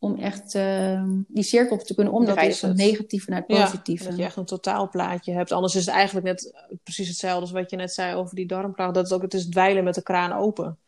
[0.00, 4.04] Om echt uh, die cirkel te kunnen omdraaien van het negatieve naar het positieve.
[4.04, 5.52] dat je echt een totaalplaatje hebt.
[5.52, 8.46] Anders is het eigenlijk net eh, precies hetzelfde als wat je net zei over die
[8.46, 8.94] darmklacht.
[8.94, 10.78] Dat is ook, het is dweilen met de kraan open.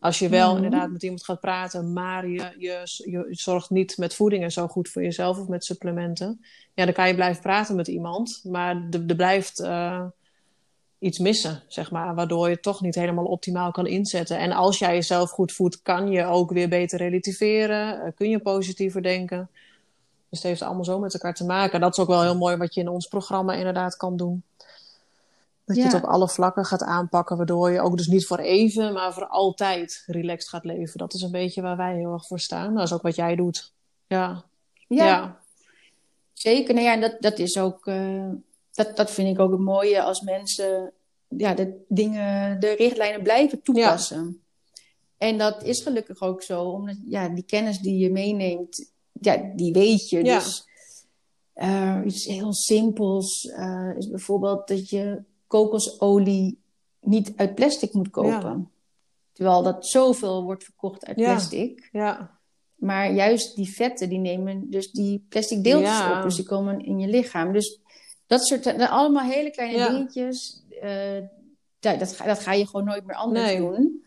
[0.00, 0.56] Als je wel mm.
[0.56, 4.68] inderdaad met iemand gaat praten, maar je, je, je zorgt niet met voeding en zo
[4.68, 6.44] goed voor jezelf of met supplementen.
[6.74, 8.40] Ja, dan kan je blijven praten met iemand.
[8.44, 10.04] Maar er blijft uh,
[11.02, 12.14] iets missen, zeg maar.
[12.14, 14.38] Waardoor je het toch niet helemaal optimaal kan inzetten.
[14.38, 17.96] En als jij jezelf goed voedt, kan je ook weer beter relativeren.
[17.96, 19.48] Uh, kun je positiever denken.
[20.28, 21.80] Dus het heeft allemaal zo met elkaar te maken.
[21.80, 24.42] Dat is ook wel heel mooi wat je in ons programma inderdaad kan doen.
[25.64, 28.92] Dat je het op alle vlakken gaat aanpakken, waardoor je ook dus niet voor even,
[28.92, 30.98] maar voor altijd relaxed gaat leven.
[30.98, 32.74] Dat is een beetje waar wij heel erg voor staan.
[32.74, 33.72] Dat is ook wat jij doet.
[34.06, 34.44] Ja.
[34.88, 35.04] Ja.
[35.04, 35.40] ja.
[36.32, 36.74] Zeker.
[36.74, 38.28] Nou ja, dat, dat is ook, uh,
[38.72, 40.92] dat, dat vind ik ook het mooie als mensen
[41.28, 44.40] ja, de dingen, de richtlijnen blijven toepassen.
[44.72, 44.80] Ja.
[45.18, 49.72] En dat is gelukkig ook zo, omdat ja, die kennis die je meeneemt, ja, die
[49.72, 50.24] weet je.
[50.24, 50.38] Ja.
[50.38, 50.64] Dus
[51.54, 56.60] uh, iets heel simpels uh, is bijvoorbeeld dat je kokosolie
[57.00, 58.70] niet uit plastic moet kopen.
[59.32, 61.88] Terwijl dat zoveel wordt verkocht uit plastic.
[61.92, 62.40] Ja.
[62.74, 66.22] Maar juist die vetten, die nemen dus die plastic deeltjes op.
[66.22, 67.52] Dus die komen in je lichaam.
[67.52, 67.80] Dus
[68.32, 70.62] dat soort, allemaal hele kleine dingetjes.
[70.82, 71.20] Uh,
[71.80, 73.58] dat, dat, ga, dat ga je gewoon nooit meer anders nee.
[73.58, 74.04] doen.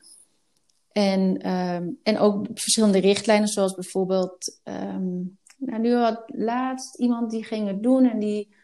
[0.92, 4.60] En, um, en ook verschillende richtlijnen, zoals bijvoorbeeld...
[4.64, 8.56] Um, nou, nu had laatst iemand die ging het doen en die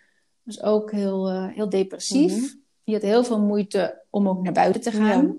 [0.43, 2.33] was ook heel, uh, heel depressief.
[2.33, 5.25] Mm -hmm die had heel veel moeite om ook naar buiten te gaan.
[5.25, 5.33] Ja.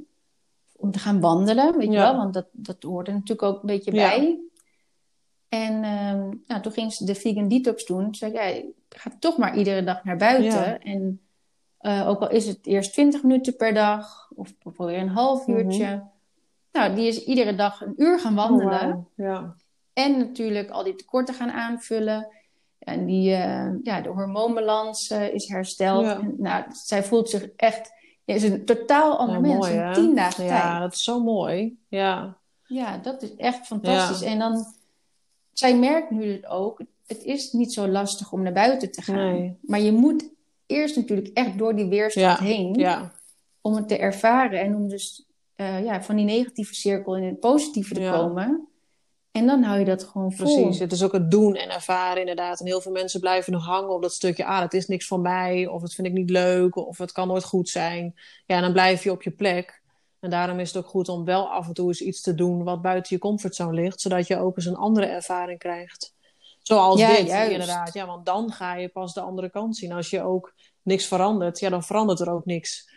[0.76, 2.16] Om te gaan wandelen, weet je wel.
[2.16, 4.40] Want dat, dat hoorde natuurlijk ook een beetje bij.
[5.52, 8.02] En uh, nou, toen ging ze de vegan detox doen.
[8.02, 10.80] Toen zei ik, ja, ga toch maar iedere dag naar buiten.
[10.80, 11.20] En
[11.80, 14.30] uh, ook al is het eerst 20 minuten per dag.
[14.34, 15.56] Of probeer een half mhm.
[15.56, 15.84] uurtje.
[15.84, 16.10] Mm -hmm.
[16.72, 18.82] Nou, die is iedere dag een uur gaan wandelen.
[18.82, 19.04] Oh, wow.
[19.14, 19.54] ja.
[19.92, 22.28] En natuurlijk al die tekorten gaan aanvullen.
[22.78, 26.04] En die, uh, ja, de hormoonbalans uh, is hersteld.
[26.04, 26.18] Ja.
[26.18, 27.92] En, nou, zij voelt zich echt...
[28.24, 30.48] is een totaal ander ja, mens mooi, in tien dagen tijd.
[30.48, 31.78] Ja, dat is zo mooi.
[31.88, 32.36] Ja,
[32.66, 34.22] ja dat is echt fantastisch.
[34.22, 34.80] En dan...
[35.52, 36.80] Zij merkt nu het ook.
[37.06, 39.32] Het is niet zo lastig om naar buiten te gaan.
[39.32, 39.56] Nee.
[39.62, 40.30] Maar je moet
[40.66, 42.74] eerst natuurlijk echt door die weerstand heen...
[42.74, 43.12] Ja.
[43.60, 44.60] om het te ervaren.
[44.60, 48.66] En om dus uh, ja, van die negatieve cirkel in het positieve te komen...
[49.32, 50.62] En dan hou je dat gewoon vol.
[50.62, 52.60] Precies, het is ook het doen en ervaren inderdaad.
[52.60, 54.44] En heel veel mensen blijven nog hangen op dat stukje...
[54.44, 56.76] ah, dat is niks van mij, of dat vind ik niet leuk...
[56.76, 58.14] of het kan nooit goed zijn.
[58.46, 59.81] Ja, en dan blijf je op je plek.
[60.22, 62.64] En daarom is het ook goed om wel af en toe eens iets te doen...
[62.64, 64.00] wat buiten je comfortzone ligt...
[64.00, 66.14] zodat je ook eens een andere ervaring krijgt.
[66.62, 67.50] Zoals ja, dit, juist.
[67.50, 67.94] inderdaad.
[67.94, 69.92] Ja, want dan ga je pas de andere kant zien.
[69.92, 72.91] Als je ook niks verandert, ja, dan verandert er ook niks.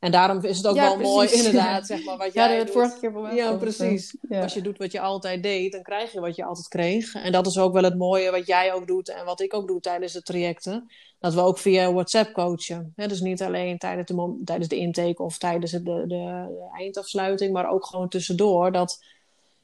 [0.00, 1.12] En daarom is het ook Ja, wel precies.
[1.14, 2.74] mooi, inderdaad, zeg maar, wat Ja, jij dat doet.
[2.76, 4.16] vorige keer voor mij Ja, ook precies.
[4.28, 4.42] Ja.
[4.42, 7.14] Als je doet wat je altijd deed, dan krijg je wat je altijd kreeg.
[7.14, 9.66] En dat is ook wel het mooie wat jij ook doet en wat ik ook
[9.68, 10.86] doe tijdens de trajecten.
[11.18, 12.92] Dat we ook via WhatsApp coachen.
[12.96, 17.70] Dus niet alleen tijdens de, tijdens de intake of tijdens de, de, de eindafsluiting, maar
[17.70, 18.72] ook gewoon tussendoor.
[18.72, 19.04] Dat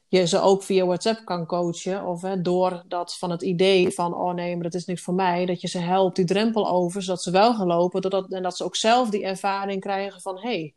[0.07, 2.05] je ze ook via WhatsApp kan coachen.
[2.05, 5.13] Of hè, door dat van het idee van, oh nee, maar dat is niks voor
[5.13, 5.45] mij.
[5.45, 8.01] Dat je ze helpt die drempel over, zodat ze wel gaan lopen.
[8.01, 10.73] Doordat, en dat ze ook zelf die ervaring krijgen van, hé, hey,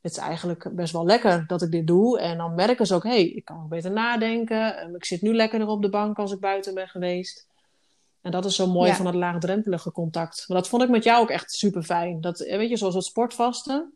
[0.00, 2.20] het is eigenlijk best wel lekker dat ik dit doe.
[2.20, 4.76] En dan merken ze ook, hé, hey, ik kan ook beter nadenken.
[4.76, 7.46] Ehm, Ik zit nu lekkerder op de bank als ik buiten ben geweest.
[8.20, 8.96] En dat is zo mooi Ja.
[8.96, 10.44] van het laagdrempelige contact.
[10.48, 12.20] Maar dat vond ik met jou ook echt super fijn.
[12.20, 13.92] Dat, eh, weet je, zoals het sportvasten.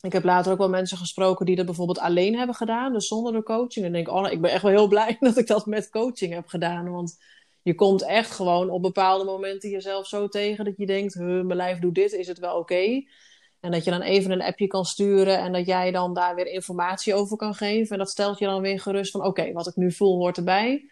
[0.00, 3.32] Ik heb later ook wel mensen gesproken die dat bijvoorbeeld alleen hebben gedaan, dus zonder
[3.32, 3.86] de coaching.
[3.86, 6.32] En denk ik, oh, ik ben echt wel heel blij dat ik dat met coaching
[6.32, 6.90] heb gedaan.
[6.90, 7.16] Want
[7.62, 11.78] je komt echt gewoon op bepaalde momenten jezelf zo tegen dat je denkt, mijn lijf
[11.78, 13.02] doet dit, is het wel oké?
[13.60, 16.46] En dat je dan even een appje kan sturen en dat jij dan daar weer
[16.46, 17.92] informatie over kan geven.
[17.92, 20.90] En dat stelt je dan weer gerust van, oké, wat ik nu voel hoort erbij.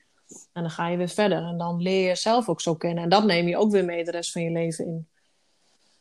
[0.53, 1.43] En dan ga je weer verder.
[1.43, 3.05] En dan leer je jezelf ook zo kennen.
[3.05, 5.09] En dat neem je ook weer mee de rest van je leven in.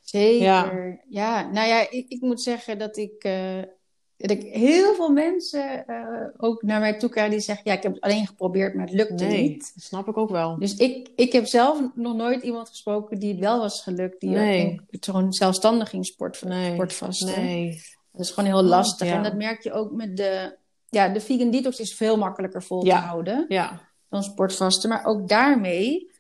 [0.06, 1.02] Zeker.
[1.10, 3.62] Ja, nou ja, ik, ik moet zeggen dat ik, uh,
[4.18, 7.84] dat ik heel veel mensen uh, ook naar mij toe krijgen die zeggen: Ja, ik
[7.84, 9.72] heb het alleen geprobeerd, maar het lukte nee, niet.
[9.76, 10.60] Dat snap ik ook wel.
[10.60, 14.30] Dus ik, ik heb zelf nog nooit iemand gesproken die het wel was gelukt, die
[14.30, 14.82] nee.
[14.90, 16.74] gewoon zelfstandig ging sport, nee.
[16.74, 17.44] sportvasten.
[17.44, 17.82] Nee.
[18.12, 19.08] Dat is gewoon heel lastig.
[19.08, 19.16] Ja.
[19.16, 20.58] En dat merk je ook met de.
[20.90, 23.00] Ja, de vegan detox is veel makkelijker vol ja.
[23.00, 23.82] te houden ja.
[24.10, 24.90] dan sportvasten.
[24.90, 26.12] Maar ook daarmee,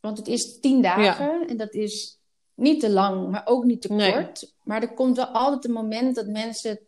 [0.00, 2.21] want het is tien dagen en dat is
[2.54, 4.00] niet te lang, maar ook niet te kort.
[4.42, 4.50] Nee.
[4.64, 6.78] Maar er komt wel altijd een moment dat mensen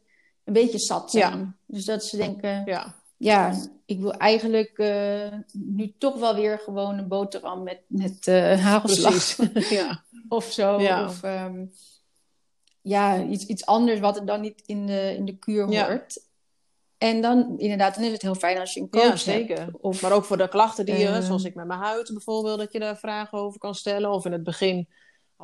[0.45, 1.39] een beetje zat zijn.
[1.39, 1.55] Ja.
[1.67, 2.95] Dus dat ze denken, Ja.
[3.17, 3.55] ja,
[3.87, 9.37] ik wil eigenlijk eh, nu toch wel weer gewoon een boterham met, met eh, hagelslag
[9.71, 10.05] ja.
[10.29, 10.81] of zo.
[10.81, 11.05] Ja.
[11.05, 11.65] Of ehm,
[12.83, 16.23] ja, iets, iets anders wat er dan niet in de, in de kuur hoort.
[16.99, 19.21] En dan inderdaad, dan is het heel fijn als je een coach Ja, hebt.
[19.21, 19.69] zeker.
[19.81, 21.23] Of, Maar ook voor de klachten die je, Ehm.
[21.23, 24.11] zoals ik met mijn huid bijvoorbeeld, dat je daar vragen over kan stellen.
[24.13, 24.89] Of in het begin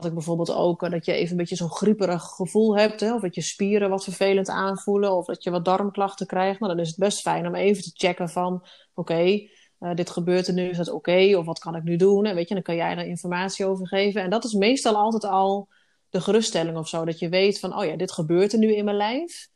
[0.00, 3.00] had ik bijvoorbeeld ook eh, dat je even een beetje zo'n grieperig gevoel hebt.
[3.00, 3.14] Hè?
[3.14, 5.16] Of dat je spieren wat vervelend aanvoelen.
[5.16, 6.60] Of dat je wat darmklachten krijgt.
[6.60, 9.40] Nou, dan is het best fijn om even te checken van, oké,
[9.78, 11.36] eh, dit gebeurt er nu, is dat oké?
[11.36, 12.26] Of wat kan ik nu doen?
[12.26, 14.22] En weet je, dan kan jij daar informatie over geven.
[14.22, 15.68] En dat is meestal altijd al
[16.08, 17.04] de geruststelling of zo.
[17.04, 19.48] Dat je weet van, oh ja, dit gebeurt er nu in mijn lijf.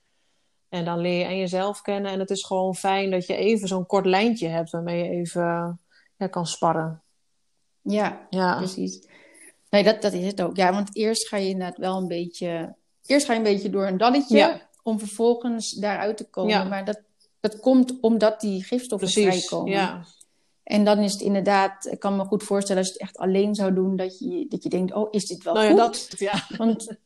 [0.68, 2.11] En dan leer je en jezelf kennen.
[2.11, 5.80] En het is gewoon fijn dat je even zo'n kort lijntje hebt waarmee je even
[6.16, 7.02] ja, kan sparren.
[7.83, 9.07] ja, Ja, precies.
[9.74, 10.56] Nee, dat, dat is het ook.
[10.56, 12.74] Ja, want eerst ga je inderdaad wel een beetje...
[13.06, 14.37] Eerst ga je een beetje door een dalletje...
[14.37, 14.60] Ja.
[14.82, 16.50] om vervolgens daaruit te komen.
[16.50, 16.64] Ja.
[16.64, 17.00] Maar dat,
[17.40, 19.46] dat komt omdat die gifstoffen precies.
[19.46, 19.72] vrijkomen.
[19.72, 20.04] Ja,
[20.62, 21.87] En dan is het inderdaad...
[21.87, 23.96] Ik kan me goed voorstellen als je het echt alleen zou doen...
[23.96, 25.78] dat je, dat je denkt, oh, is dit wel nou ja, goed?
[25.78, 26.18] dat.
[26.18, 26.46] Ja.
[26.56, 26.96] Want,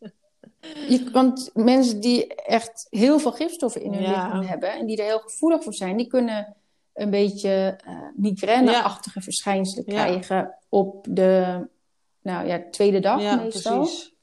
[0.89, 4.09] je, want mensen die echt heel veel gifstoffen in hun Ja.
[4.09, 4.73] lichaam hebben...
[4.73, 5.97] en die er heel gevoelig voor zijn...
[5.97, 6.57] die kunnen
[6.95, 10.59] een beetje eh migraine-achtige verschijnselen krijgen...
[10.69, 11.67] op de
[12.23, 13.79] nou, ja, tweede dag ja, meestal.
[13.79, 14.17] precies.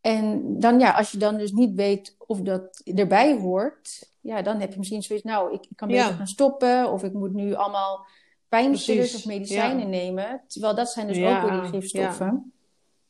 [0.00, 4.10] En dan ja, als je dan dus niet weet of dat erbij hoort...
[4.20, 5.24] ja, dan heb je misschien zoiets...
[5.24, 6.12] nou, ik, ik kan beter Ja.
[6.12, 6.92] gaan stoppen...
[6.92, 8.06] of ik moet nu allemaal
[8.48, 9.86] pijnstillers of medicijnen ja.
[9.86, 10.42] nemen.
[10.46, 12.52] Terwijl dat zijn dus ook weer die gifstoffen.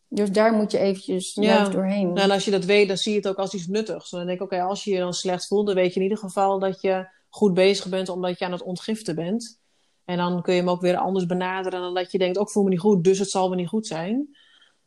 [0.09, 1.69] Dus daar moet je eventjes Ja.
[1.69, 2.07] doorheen.
[2.07, 4.11] Nou, en als je dat weet, dan zie je het ook als iets nuttigs.
[4.11, 6.19] Dan denk ik, oké, als je je dan slecht voelt, dan weet je in ieder
[6.19, 9.61] geval dat je goed bezig bent omdat je aan het ontgiften bent.
[10.05, 12.63] En dan kun je hem ook weer anders benaderen dan dat je denkt, ook voel
[12.63, 14.37] me niet goed, dus het zal wel niet goed zijn.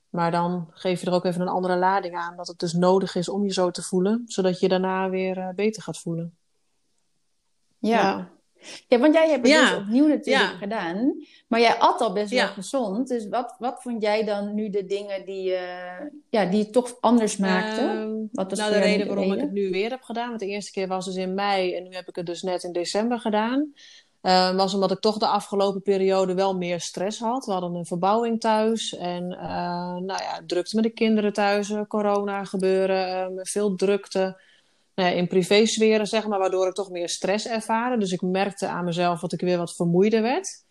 [0.09, 3.15] Maar dan geef je er ook even een andere lading aan, dat het dus nodig
[3.15, 6.35] is om je zo te voelen, zodat je daarna weer eh, beter gaat voelen.
[7.79, 8.29] Ja.
[8.87, 9.69] ja, want jij hebt het Ja.
[9.69, 10.57] dus opnieuw natuurlijk Ja.
[10.57, 11.13] gedaan.
[11.47, 13.07] Maar jij at al best wel gezond.
[13.07, 16.97] Dus wat, wat vond jij dan nu de dingen die, eh, ja, die het toch
[16.99, 17.89] anders maakten?
[17.89, 20.45] Ehm, Wat was nou, de reden waarom ik het nu weer heb gedaan, want de
[20.47, 23.19] eerste keer was dus in mei en nu heb ik het dus net in december
[23.19, 23.73] gedaan,
[24.25, 27.45] eh, was omdat ik toch de afgelopen periode wel meer stress had.
[27.45, 31.81] We hadden een verbouwing thuis en eh, nou ja, drukte met de kinderen thuis, eh,
[31.87, 34.41] corona gebeuren, eh, veel drukte.
[34.95, 37.99] Nou in privésferen, zeg maar, waardoor ik toch meer stress ervaren.
[37.99, 40.63] Dus ik merkte aan mezelf dat ik weer wat vermoeider werd.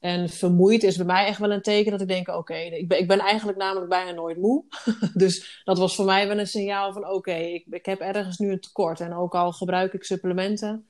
[0.00, 2.98] En vermoeid is bij mij echt wel een teken dat ik denk: oké, ik, ben,
[2.98, 4.64] ik ben eigenlijk namelijk bijna nooit moe.
[5.14, 8.50] dus dat was voor mij wel een signaal van: oké, ik, ik heb ergens nu
[8.50, 9.00] een tekort.
[9.00, 10.86] En ook al gebruik ik supplementen.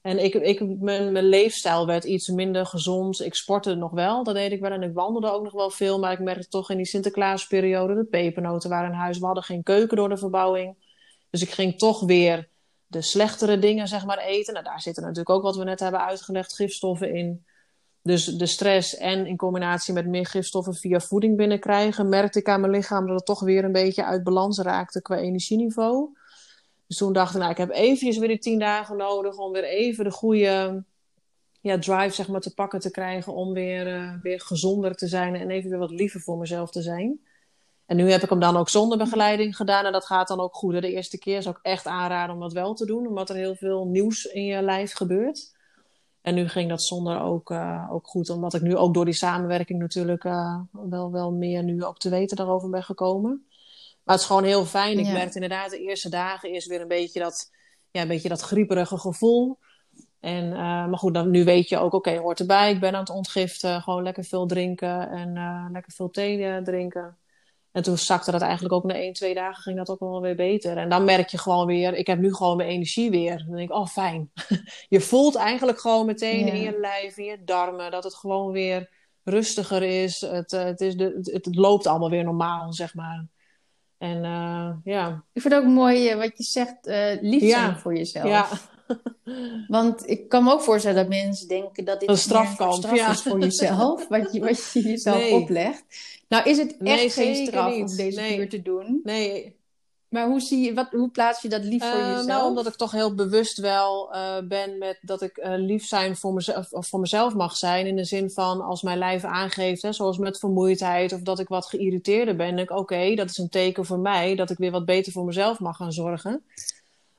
[0.00, 3.20] En ik, ik, mijn, mijn leefstijl werd iets minder gezond.
[3.20, 4.70] Ik sportte nog wel, dat deed ik wel.
[4.70, 5.98] En ik wandelde ook nog wel veel.
[5.98, 9.18] Maar ik merkte toch in die Sinterklaasperiode: de pepernoten waren in huis.
[9.18, 10.76] We hadden geen keuken door de verbouwing.
[11.30, 12.48] Dus ik ging toch weer
[12.86, 14.52] de slechtere dingen zeg maar, eten.
[14.52, 17.46] Nou, daar zitten natuurlijk ook wat we net hebben uitgelegd: gifstoffen in.
[18.02, 22.60] Dus de stress en in combinatie met meer gifstoffen via voeding binnenkrijgen, merkte ik aan
[22.60, 26.17] mijn lichaam dat het toch weer een beetje uit balans raakte qua energieniveau.
[26.88, 29.64] Dus toen dacht ik, nou, ik heb eventjes weer die tien dagen nodig om weer
[29.64, 30.84] even de goede
[31.60, 35.34] ja, drive zeg maar, te pakken te krijgen om weer, eh, weer gezonder te zijn
[35.34, 37.20] en even weer wat liever voor mezelf te zijn.
[37.86, 40.54] En nu heb ik hem dan ook zonder begeleiding gedaan en dat gaat dan ook
[40.54, 40.72] goed.
[40.72, 43.54] De eerste keer zou ik echt aanraden om dat wel te doen, omdat er heel
[43.54, 45.56] veel nieuws in je lijf gebeurt.
[46.20, 49.14] En nu ging dat zonder ook, uh, ook goed, omdat ik nu ook door die
[49.14, 53.47] samenwerking natuurlijk uh, wel, wel meer nu ook te weten daarover ben gekomen.
[54.08, 54.98] Maar het is gewoon heel fijn.
[54.98, 55.12] Ik Ja.
[55.12, 57.50] merkte inderdaad de eerste dagen is weer een beetje dat,
[57.90, 59.58] ja, een beetje dat grieperige gevoel.
[60.20, 62.70] En, uh, maar goed, dan, nu weet je ook, oké, hoort erbij.
[62.72, 63.82] Ik ben aan het ontgiften.
[63.82, 65.32] Gewoon lekker veel drinken en
[65.72, 67.02] lekker veel thee drinken.
[67.02, 67.18] En
[67.72, 70.36] En toen zakte dat eigenlijk ook na één, twee dagen ging dat ook wel weer
[70.36, 70.76] beter.
[70.76, 73.38] En dan merk je gewoon weer, ik heb nu gewoon mijn energie weer.
[73.46, 74.30] Dan denk ik, oh fijn.
[74.88, 78.90] je voelt eigenlijk gewoon meteen in je lijf, in je darmen, dat het gewoon weer
[79.24, 80.20] rustiger is.
[80.20, 83.26] Het, eh, het, is de, het, loopt allemaal weer normaal, zeg maar.
[83.98, 85.24] En uh, ja.
[85.32, 88.26] Ik vind het ook mooi wat je zegt, uh, lief zijn voor jezelf.
[88.26, 88.48] Ja.
[89.68, 93.10] Want ik kan me ook voorstellen dat mensen denken dat dit een strafkamp straf ja.
[93.10, 95.84] is voor jezelf, wat je, wat je jezelf oplegt.
[96.28, 98.46] Nou is het echt geen straf om deze nee.
[98.46, 99.00] te doen.
[99.04, 99.57] Nee.
[100.08, 102.26] Maar hoe, zie je, wat, hoe plaats je dat lief voor uh, jezelf?
[102.26, 106.16] Nou, omdat ik toch heel bewust wel uh, ben met dat ik uh, lief zijn
[106.16, 107.86] voor mezelf, of voor mezelf mag zijn.
[107.86, 111.48] In de zin van als mijn lijf aangeeft, hè, zoals met vermoeidheid of dat ik
[111.48, 112.56] wat geïrriteerder ben.
[112.56, 115.24] denk ik, oké, dat is een teken voor mij dat ik weer wat beter voor
[115.24, 116.42] mezelf mag gaan zorgen.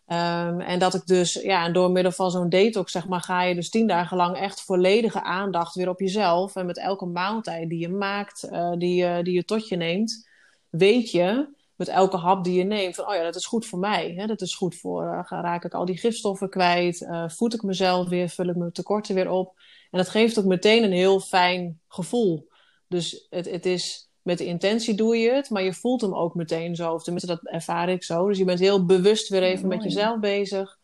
[0.08, 3.44] Um, en dat ik dus, ja, en door middel van zo'n detox, zeg maar, ga
[3.44, 6.56] je dus tien dagen lang echt volledige aandacht weer op jezelf.
[6.56, 10.28] En met elke maaltijd die je maakt, die, die je tot je neemt,
[10.70, 11.48] weet je,
[11.80, 14.14] met elke hap die je neemt, van, oh ja, dat is goed voor mij.
[14.16, 14.26] Hè?
[14.26, 18.08] Dat is goed voor, uh, raak ik al die gifstoffen kwijt, uh, voed ik mezelf
[18.08, 19.54] weer, vul ik mijn tekorten weer op.
[19.92, 22.48] En dat geeft ook meteen een heel fijn gevoel.
[22.88, 26.36] Dus het, het is met de intentie doe je het, maar je voelt hem ook
[26.36, 26.94] meteen zo.
[26.94, 28.28] Of tenminste, dat ervaar ik zo.
[28.28, 30.78] Dus je bent heel bewust weer even met jezelf bezig.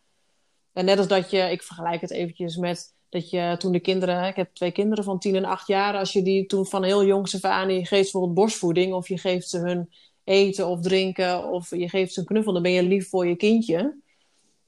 [0.74, 4.28] En net als dat je, ik vergelijk het eventjes met dat je toen de kinderen,
[4.28, 7.06] ik heb twee kinderen van tien en acht jaar, als je die toen van heel
[7.06, 9.90] jongs af aan, je geeft bijvoorbeeld borstvoeding of je geeft ze hun
[10.26, 13.36] eten of drinken of je geeft ze een knuffel, dan ben je lief voor je
[13.36, 14.04] kindje.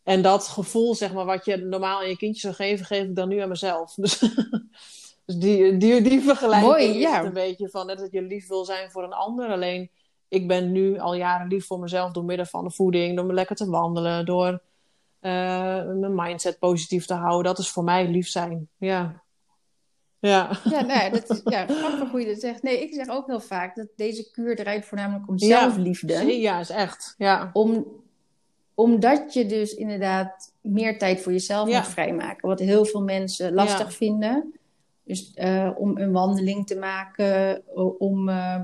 [0.03, 3.15] En dat gevoel, zeg maar, wat je normaal aan je kindje zou geven, geef ik
[3.15, 3.93] dan nu aan mezelf.
[4.01, 4.19] Dus
[5.27, 7.23] dus die, die, die vergelijking Mooi, is ja.
[7.23, 9.49] een beetje van net dat je lief wil zijn voor een ander.
[9.49, 9.89] Alleen
[10.27, 13.33] ik ben nu al jaren lief voor mezelf door middel van de voeding, door me
[13.33, 14.61] lekker te wandelen, door uh,
[15.83, 17.43] mijn mindset positief te houden.
[17.43, 18.69] Dat is voor mij lief zijn.
[18.77, 19.23] Ja.
[20.19, 22.63] Ja, ja, nee, dat is ja, grappig hoe je dat zegt.
[22.63, 26.13] Nee, ik zeg ook heel vaak dat deze kuur draait voornamelijk om zelfliefde.
[26.13, 27.15] Ja, ja is echt.
[27.17, 27.49] Ja.
[27.53, 27.85] Om,
[28.73, 32.47] omdat je dus inderdaad meer tijd voor jezelf moet vrijmaken.
[32.47, 34.53] Wat heel veel mensen lastig vinden.
[35.03, 37.63] Dus uh, om een wandeling te maken,
[37.97, 38.61] om uh,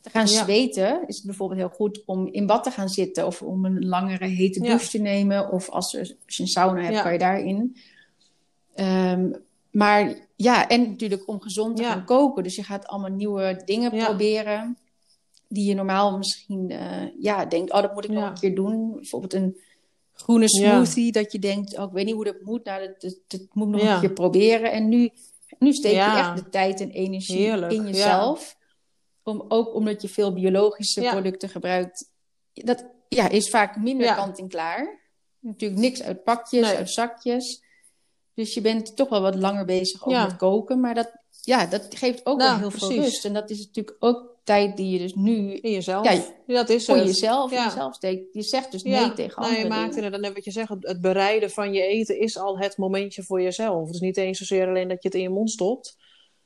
[0.00, 3.42] te gaan zweten, is het bijvoorbeeld heel goed om in bad te gaan zitten of
[3.42, 5.52] om een langere hete douche te nemen.
[5.52, 7.76] Of als, als, je een sauna hebt, kan je daarin.
[8.76, 12.42] Um, maar ja, en natuurlijk om gezond te gaan koken.
[12.42, 14.78] Dus je gaat allemaal nieuwe dingen proberen.
[15.48, 18.94] Die je normaal misschien uh, ja, denkt, oh, dat moet ik nog een keer doen.
[18.94, 19.56] Bijvoorbeeld een
[20.12, 21.12] groene smoothie.
[21.12, 22.64] Dat je denkt, oh, ik weet niet hoe dat moet.
[22.64, 24.72] Nou, dat, dat, dat moet ik nog een keer proberen.
[24.72, 25.10] En nu
[25.58, 28.56] nu steek je echt de tijd en energie in jezelf.
[29.22, 32.10] Om, ook omdat je veel biologische producten gebruikt.
[32.52, 35.00] Dat ja, is vaak minder kant-en-klaar.
[35.38, 37.63] Natuurlijk niks uit pakjes, uit zakjes.
[38.34, 40.80] Dus je bent toch wel wat langer bezig met koken.
[40.80, 43.24] Maar dat, ja, dat geeft ook wel nou, heel veel rust.
[43.24, 45.54] En dat is natuurlijk ook tijd die je dus nu...
[45.54, 46.12] In jezelf.
[46.12, 47.64] Ja, dat is voor jezelf, ja.
[47.64, 48.34] jezelf steekt.
[48.34, 50.68] Je zegt dus nee tegen nou, je maakt inderdaad net wat je zegt.
[50.80, 53.86] Het bereiden van je eten is al het momentje voor jezelf.
[53.86, 55.96] Het is niet eens zozeer alleen dat je het in je mond stopt.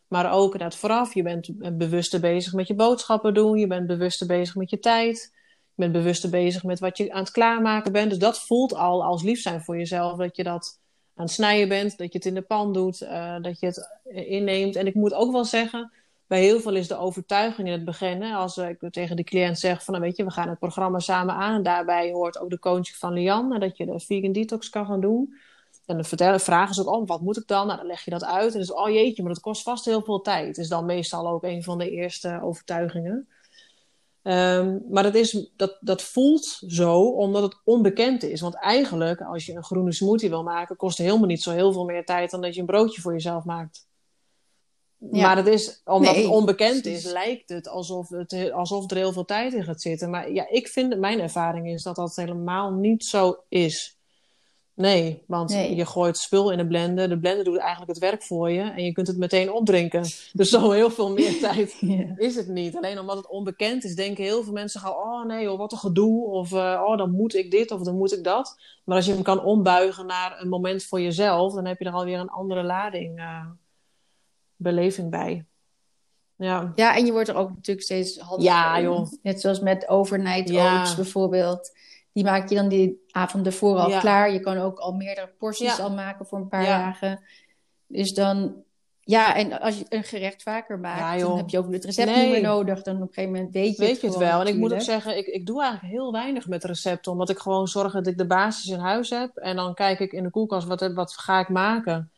[0.08, 1.14] Maar ook inderdaad vooraf.
[1.14, 3.58] Je bent bewuster bezig met je boodschappen doen.
[3.58, 5.30] Je bent bewuster bezig met je tijd.
[5.74, 8.10] Je bent bewuster bezig met wat je aan het klaarmaken bent.
[8.10, 10.18] Dus dat voelt al als lief zijn voor jezelf.
[10.18, 10.80] Dat je dat
[11.18, 11.98] aan het snijden bent.
[11.98, 13.02] Dat je het in de pan doet.
[13.02, 14.76] Uh, dat je het inneemt.
[14.76, 15.92] En ik moet ook wel zeggen
[16.28, 19.58] bij heel veel is de overtuiging in het begin, hè, als ik tegen de cliënt
[19.58, 22.50] zeg van, nou, weet je, we gaan het programma samen aan en daarbij hoort ook
[22.50, 25.34] de coaching van Lian, dat je de vegan detox kan gaan doen.
[25.86, 27.66] En dan vertellen, vragen ze ook, oh, wat moet ik dan?
[27.66, 28.46] Nou, dan leg je dat uit.
[28.46, 30.58] En dan is, oh jeetje, maar dat kost vast heel veel tijd.
[30.58, 33.28] Is dan meestal ook een van de eerste overtuigingen.
[34.22, 38.40] Um, maar dat, is, dat, dat voelt zo omdat het onbekend is.
[38.40, 41.72] Want eigenlijk, als je een groene smoothie wil maken, kost het helemaal niet zo heel
[41.72, 43.86] veel meer tijd dan dat je een broodje voor jezelf maakt.
[44.98, 49.24] Maar het is, omdat het onbekend is, lijkt het alsof, het alsof er heel veel
[49.24, 50.10] tijd in gaat zitten.
[50.10, 53.97] Maar ja, ik vind, mijn ervaring is dat dat helemaal niet zo is.
[54.78, 57.08] Nee, want je gooit spul in de blender.
[57.08, 58.60] De blender doet eigenlijk het werk voor je.
[58.60, 60.02] En je kunt het meteen opdrinken.
[60.32, 61.82] Dus zo heel veel meer tijd
[62.16, 62.76] is het niet.
[62.76, 64.92] Alleen omdat het onbekend is, denken heel veel mensen gaan...
[64.92, 66.26] Oh nee, joh, wat een gedoe.
[66.26, 68.56] Of uh, oh, dan moet ik dit of dan moet ik dat.
[68.84, 71.54] Maar als je hem kan ombuigen naar een moment voor jezelf...
[71.54, 73.46] dan heb je er alweer een andere lading uh,
[74.56, 75.44] beleving bij.
[76.36, 76.72] Ja.
[76.74, 79.06] ja, en je wordt er ook natuurlijk steeds handiger Ja, joh.
[79.22, 81.72] Net zoals met overnight oats bijvoorbeeld.
[82.12, 84.32] Die maak je dan die avond ervoor al klaar.
[84.32, 87.24] Je kan ook al meerdere porties al maken voor een paar dagen.
[87.86, 88.66] Dus dan...
[89.00, 92.30] Ja, en als je een gerecht vaker maakt, dan heb je ook het recept niet
[92.30, 92.82] meer nodig.
[92.82, 94.40] Dan op een gegeven moment weet je weet het, je het wel.
[94.40, 97.12] En ik moet ook zeggen, ik, ik doe eigenlijk heel weinig met recepten.
[97.12, 99.36] Omdat ik gewoon zorg dat ik de basis in huis heb.
[99.36, 102.12] En dan kijk ik in de koelkast, wat, wat ga ik maken?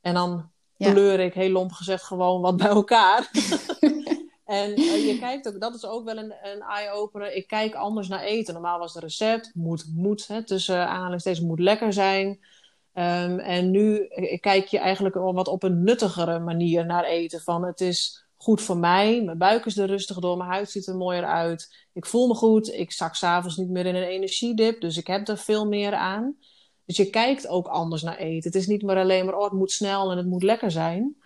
[0.00, 3.30] En dan kleur ik, heel lomp gezegd, gewoon wat bij elkaar.
[4.52, 7.34] En uh, je kijkt ook, dat is ook wel een, een eye-opener.
[7.34, 8.54] Ik kijk anders naar eten.
[8.54, 12.28] Normaal was het recept, moet, moet, hè, tussen aanhalingstekens, moet lekker zijn.
[12.28, 14.08] Um, en nu
[14.40, 17.40] kijk je eigenlijk wat op een nuttigere manier naar eten.
[17.40, 20.86] Van het is goed voor mij, mijn buik is er rustig door, mijn huid ziet
[20.86, 21.86] er mooier uit.
[21.92, 25.28] Ik voel me goed, ik zak s'avonds niet meer in een energiedip, dus ik heb
[25.28, 26.36] er veel meer aan.
[26.84, 28.50] Dus je kijkt ook anders naar eten.
[28.50, 31.21] Het is niet meer alleen maar, oh, het moet snel en het moet lekker zijn.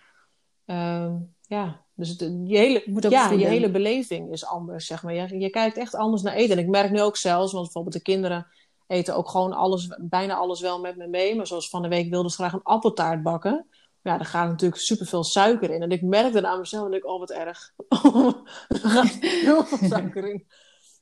[0.69, 5.13] Um, ja, dus het, je, hele, ja, je hele beleving is anders, zeg maar.
[5.13, 6.57] Je, je kijkt echt anders naar eten.
[6.57, 8.47] En ik merk nu ook zelfs, want bijvoorbeeld de kinderen
[8.87, 11.35] eten ook gewoon alles, bijna alles wel met me mee.
[11.35, 13.67] Maar zoals van de week wilden ze graag een appeltaart bakken.
[14.01, 15.81] Ja, daar gaat natuurlijk superveel suiker in.
[15.81, 17.73] En ik merkte aan mezelf en ik, oh wat erg.
[18.67, 20.47] er gaat heel veel suiker in.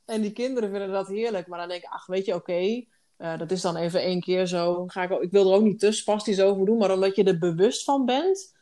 [0.06, 1.48] En die kinderen vinden dat heerlijk.
[1.48, 2.84] Maar dan denk ik, ach, weet je, oké.
[3.18, 4.88] Uh, dat is dan even één keer zo.
[4.88, 6.78] Ga ik, ik wil er ook niet te spastisch over doen.
[6.78, 8.55] Maar omdat je er bewust van bent.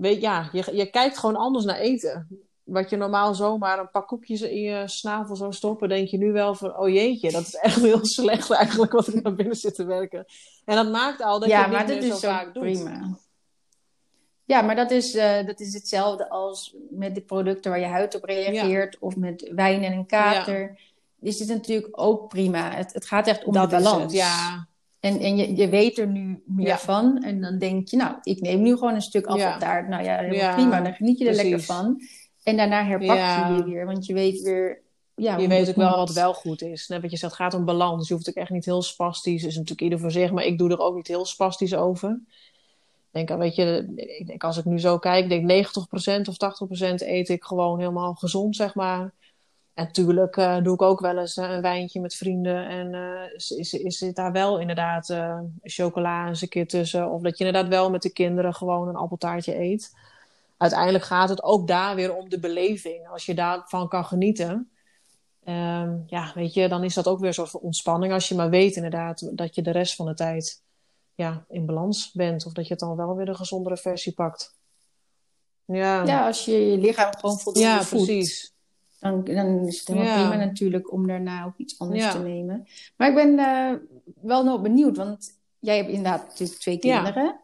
[0.00, 2.28] Weet, ja, je, je kijkt gewoon anders naar eten.
[2.62, 5.88] Wat je normaal zomaar een paar koekjes in je snavel zou stoppen.
[5.88, 9.22] Denk je nu wel van, oh jeetje, dat is echt heel slecht eigenlijk wat ik
[9.22, 10.24] naar binnen zit te werken.
[10.64, 12.62] En dat maakt al dat ja, je het niet meer zo vaak doet.
[12.62, 13.18] Prima.
[14.44, 18.14] Ja, maar dat is, uh, dat is hetzelfde als met de producten waar je huid
[18.14, 18.98] op reageert.
[18.98, 20.60] Of met wijn en een kater.
[20.60, 21.28] Ja.
[21.28, 22.70] Is dit natuurlijk ook prima.
[22.70, 24.12] Het, het gaat echt om dat de balans.
[24.12, 24.68] ja.
[25.00, 27.22] En, en je, je weet er nu meer van.
[27.22, 29.88] En dan denk je, nou, ik neem nu gewoon een stuk appeltaart.
[29.88, 30.80] Nou ja, helemaal prima.
[30.80, 32.00] Dan geniet je er lekker van.
[32.42, 33.86] En daarna herpak je je weer.
[33.86, 34.82] Want je weet weer
[35.14, 36.88] ja, je weet ook wel wat wel goed is.
[36.88, 38.08] Net wat je zegt, het gaat om balans.
[38.08, 39.44] Je hoeft ook echt niet heel spastisch.
[39.44, 42.20] is natuurlijk ieder voor zich, maar ik doe er ook niet heel spastisch over
[43.10, 46.36] denk, weet je, ik denk, als ik nu zo kijk, denk 90% of
[46.92, 49.12] 80% eet ik gewoon helemaal gezond, zeg maar.
[49.84, 52.68] Natuurlijk uh, doe ik ook wel eens een wijntje met vrienden.
[52.68, 55.14] En uh, is, is, zit daar wel inderdaad
[55.62, 57.10] chocola eens een keer tussen.
[57.10, 59.92] Of dat je inderdaad wel met de kinderen gewoon een appeltaartje eet.
[60.56, 63.08] Uiteindelijk gaat het ook daar weer om de beleving.
[63.08, 64.70] Als je daarvan kan genieten.
[65.48, 68.12] Um, ja, weet je, dan is dat ook weer een soort ontspanning.
[68.12, 70.62] Als je maar weet inderdaad dat je de rest van de tijd
[71.14, 72.46] ja, in balans bent.
[72.46, 74.54] Of dat je het dan wel weer de gezondere versie pakt.
[75.64, 78.04] Ja, ja als je je lichaam gewoon voldoende ja, voedt.
[78.04, 78.52] Precies.
[79.00, 82.66] Dan, dan is het helemaal prima natuurlijk om daarna ook iets anders te nemen.
[82.96, 83.72] Maar ik ben uh,
[84.22, 87.40] wel nog benieuwd, want jij hebt inderdaad natuurlijk twee kinderen.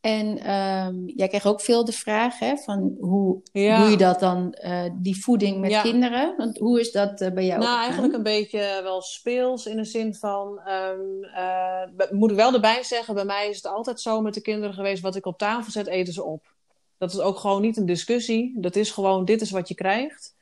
[0.00, 3.80] En um, jij krijgt ook veel de vraag hè, van hoe ja.
[3.80, 6.34] doe je dat dan, uh, die voeding met kinderen?
[6.36, 7.60] Want hoe is dat uh, bij jou?
[7.60, 12.54] Nou, eigenlijk een beetje wel speels in de zin van, um, uh, moet ik wel
[12.54, 15.38] erbij zeggen, bij mij is het altijd zo met de kinderen geweest, wat ik op
[15.38, 16.54] tafel zet, eten ze op.
[16.98, 18.54] Dat is ook gewoon niet een discussie.
[18.56, 20.36] Dat is gewoon, dit is wat je krijgt.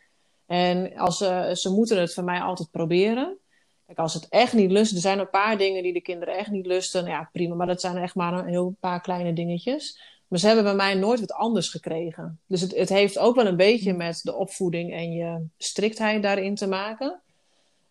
[0.46, 1.16] En als,
[1.60, 3.38] ze moeten het van mij altijd proberen.
[3.86, 6.50] Kijk, als het echt niet lust, er zijn een paar dingen die de kinderen echt
[6.50, 7.06] niet lusten.
[7.06, 10.00] Ja, prima, maar dat zijn echt maar een heel paar kleine dingetjes.
[10.28, 12.40] Maar ze hebben bij mij nooit wat anders gekregen.
[12.46, 16.54] Dus het, het heeft ook wel een beetje met de opvoeding en je striktheid daarin
[16.54, 17.20] te maken.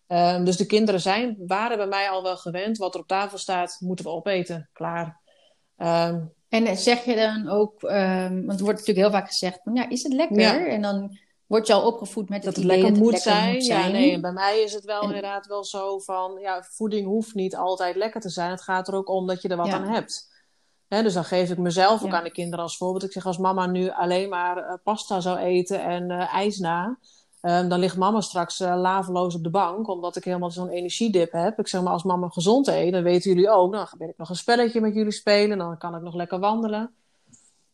[0.08, 2.78] Um, dus de kinderen zijn, waren bij mij al wel gewend.
[2.78, 4.68] Wat er op tafel staat, moeten we opeten.
[4.72, 5.20] Klaar.
[5.78, 9.88] Um, en zeg je dan ook, um, want er wordt natuurlijk heel vaak gezegd: ja,
[9.88, 10.40] is het lekker?
[10.40, 10.66] Ja.
[10.66, 13.52] En dan Word je al opgevoed met het dat het lekker, moet, lekker zijn.
[13.52, 13.84] moet, zijn.
[13.84, 17.56] Ja, nee, bij mij is het wel inderdaad wel zo van, ja, voeding hoeft niet
[17.56, 18.50] altijd lekker te zijn.
[18.50, 20.28] Het gaat er ook om dat je er wat aan hebt.
[20.88, 23.04] dus dan geef ik mezelf ook aan de kinderen als voorbeeld.
[23.04, 26.98] Ik zeg, als mama nu alleen maar uh, pasta zou eten en uh, ijs na,
[27.42, 31.32] um, dan ligt mama straks uh, laveloos op de bank, omdat ik helemaal zo'n energiedip
[31.32, 31.58] heb.
[31.58, 34.28] Ik zeg maar, als mama gezond eet, dan weten jullie ook, dan ga ik nog
[34.28, 36.94] een spelletje met jullie spelen, dan kan ik nog lekker wandelen.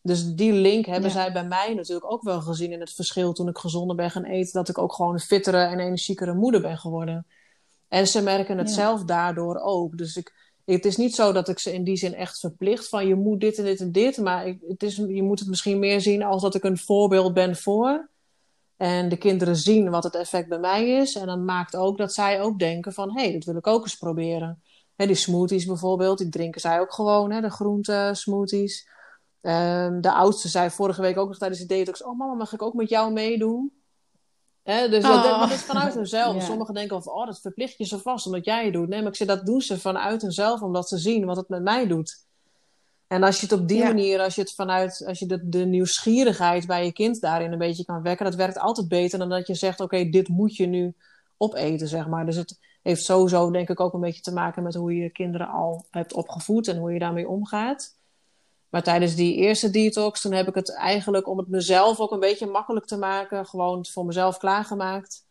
[0.03, 3.49] Dus die link hebben zij bij mij natuurlijk ook wel gezien in het verschil toen
[3.49, 4.53] ik gezonder ben gaan eten.
[4.53, 7.27] Dat ik ook gewoon een fittere en energiekere moeder ben geworden.
[7.89, 9.99] En ze merken het zelf daardoor ook.
[9.99, 10.33] Dus ik,
[10.65, 13.41] het is niet zo dat ik ze in die zin echt verplicht van je moet
[13.41, 14.19] dit en dit en dit.
[14.19, 17.35] Maar ik, het is, je moet het misschien meer zien als dat ik een voorbeeld
[17.35, 18.09] ben voor.
[18.77, 21.15] En de kinderen zien wat het effect bij mij is.
[21.15, 23.83] En dan maakt ook dat zij ook denken van hé, hey, dat wil ik ook
[23.83, 24.63] eens proberen.
[24.97, 28.89] Hè, die smoothies bijvoorbeeld, die drinken zij ook gewoon, hè, de groente smoothies.
[29.43, 32.63] Um, de oudste zei vorige week ook nog tijdens de detox: Oh, mama, mag ik
[32.63, 33.73] ook met jou meedoen?
[34.63, 34.89] Hè?
[34.89, 35.23] Dus oh.
[35.23, 36.43] dat, dat, is vanuit hunzelf.
[36.45, 38.89] Sommigen denken van: Oh, dat verplicht je zo vast omdat jij het doet.
[38.89, 41.63] Nee, maar ik zeg dat doen ze vanuit hunzelf omdat ze zien wat het met
[41.63, 42.25] mij doet.
[43.07, 45.65] En als je het op die manier, als je het vanuit, als je de, de,
[45.65, 49.47] nieuwsgierigheid bij je kind daarin een beetje kan wekken, dat werkt altijd beter dan dat
[49.47, 50.95] je zegt: Oké, dit moet je nu
[51.37, 52.27] opeten, zeg maar.
[52.27, 55.11] Dus het heeft sowieso, denk ik, ook een beetje te maken met hoe je je
[55.11, 58.01] kinderen al hebt opgevoed en hoe je daarmee omgaat.
[58.73, 62.21] Maar tijdens die eerste detox, toen heb ik het eigenlijk om het mezelf ook een
[62.21, 65.27] beetje makkelijk te maken, gewoon voor mezelf klaargemaakt.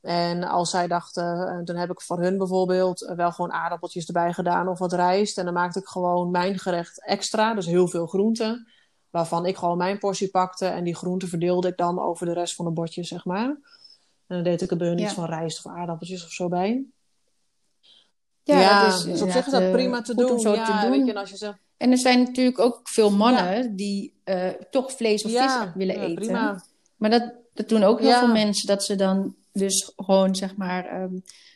[0.00, 4.32] En als zij dachten, dan heb ik voor hun bijvoorbeeld uh, wel gewoon aardappeltjes erbij
[4.32, 5.38] gedaan of wat rijst.
[5.38, 8.68] En dan maakte ik gewoon mijn gerecht extra, dus heel veel groenten.
[9.10, 12.54] Waarvan ik gewoon mijn portie pakte en die groenten verdeelde ik dan over de rest
[12.54, 13.48] van de bordjes, zeg maar.
[14.26, 16.86] En dan deed ik er bij hun iets van rijst of aardappeltjes of zo bij.
[18.46, 20.40] Ja, Ja, is dus op zich is dat inderdaad, prima eh, te doen.
[20.40, 20.96] zo ja, te doen.
[20.96, 24.48] Weet je, en als je zegt, En er zijn natuurlijk ook veel mannen die eh,
[24.70, 26.14] toch vlees of vis willen eten.
[26.14, 26.64] prima.
[26.96, 30.86] Maar dat, dat doen ook heel veel mensen, dat ze dan dus gewoon zeg maar.
[30.86, 31.14] ehm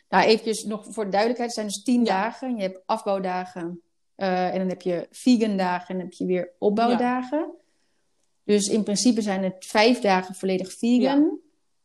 [0.09, 2.55] nou, eventjes nog voor de duidelijkheid: het zijn dus tien dagen.
[2.55, 3.81] Je hebt afbouwdagen.
[4.15, 7.51] eh, en dan heb je vegan dagen en dan heb je weer opbouwdagen.
[8.43, 11.39] Dus in principe zijn het vijf dagen volledig vegan.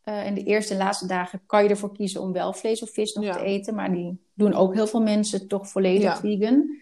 [0.07, 2.91] Eh, en de eerste en laatste dagen kan je ervoor kiezen om wel vlees of
[2.91, 3.33] vis nog Ja.
[3.33, 3.75] te eten.
[3.75, 6.17] Maar die doen ook heel veel mensen toch volledig Ja.
[6.17, 6.79] vegan.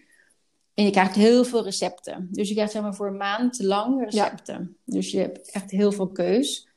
[0.73, 2.27] En je krijgt heel veel recepten.
[2.31, 4.77] Dus je krijgt zeg maar voor een maand lang recepten.
[4.83, 6.67] Dus je hebt echt heel veel keus.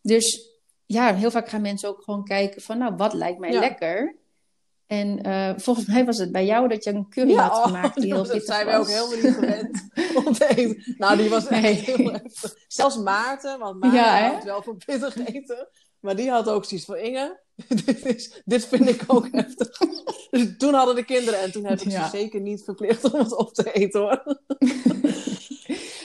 [0.00, 0.50] Dus
[0.86, 4.14] ja, heel vaak gaan mensen ook gewoon kijken van, nou, wat lijkt mij lekker?
[4.86, 7.64] En eh, volgens mij was het bij jou dat je een curry Ja, had oh,
[7.64, 9.88] gemaakt die heel dat zijn wij ook helemaal niet gewend
[10.26, 10.94] om te eten.
[10.98, 11.74] Nou, die was echt Nee.
[11.74, 12.54] heel heftig.
[12.68, 15.68] Zelfs Maarten, want Maarten Ja, houdt wel van pittig eten.
[16.00, 17.40] Maar die had ook zoiets van, Inge,
[17.84, 19.78] dit, is, dit vind ik ook heftig.
[20.30, 22.08] Dus toen hadden de kinderen, en toen heb ik Ja.
[22.08, 24.22] ze zeker niet verplicht om het op te eten hoor.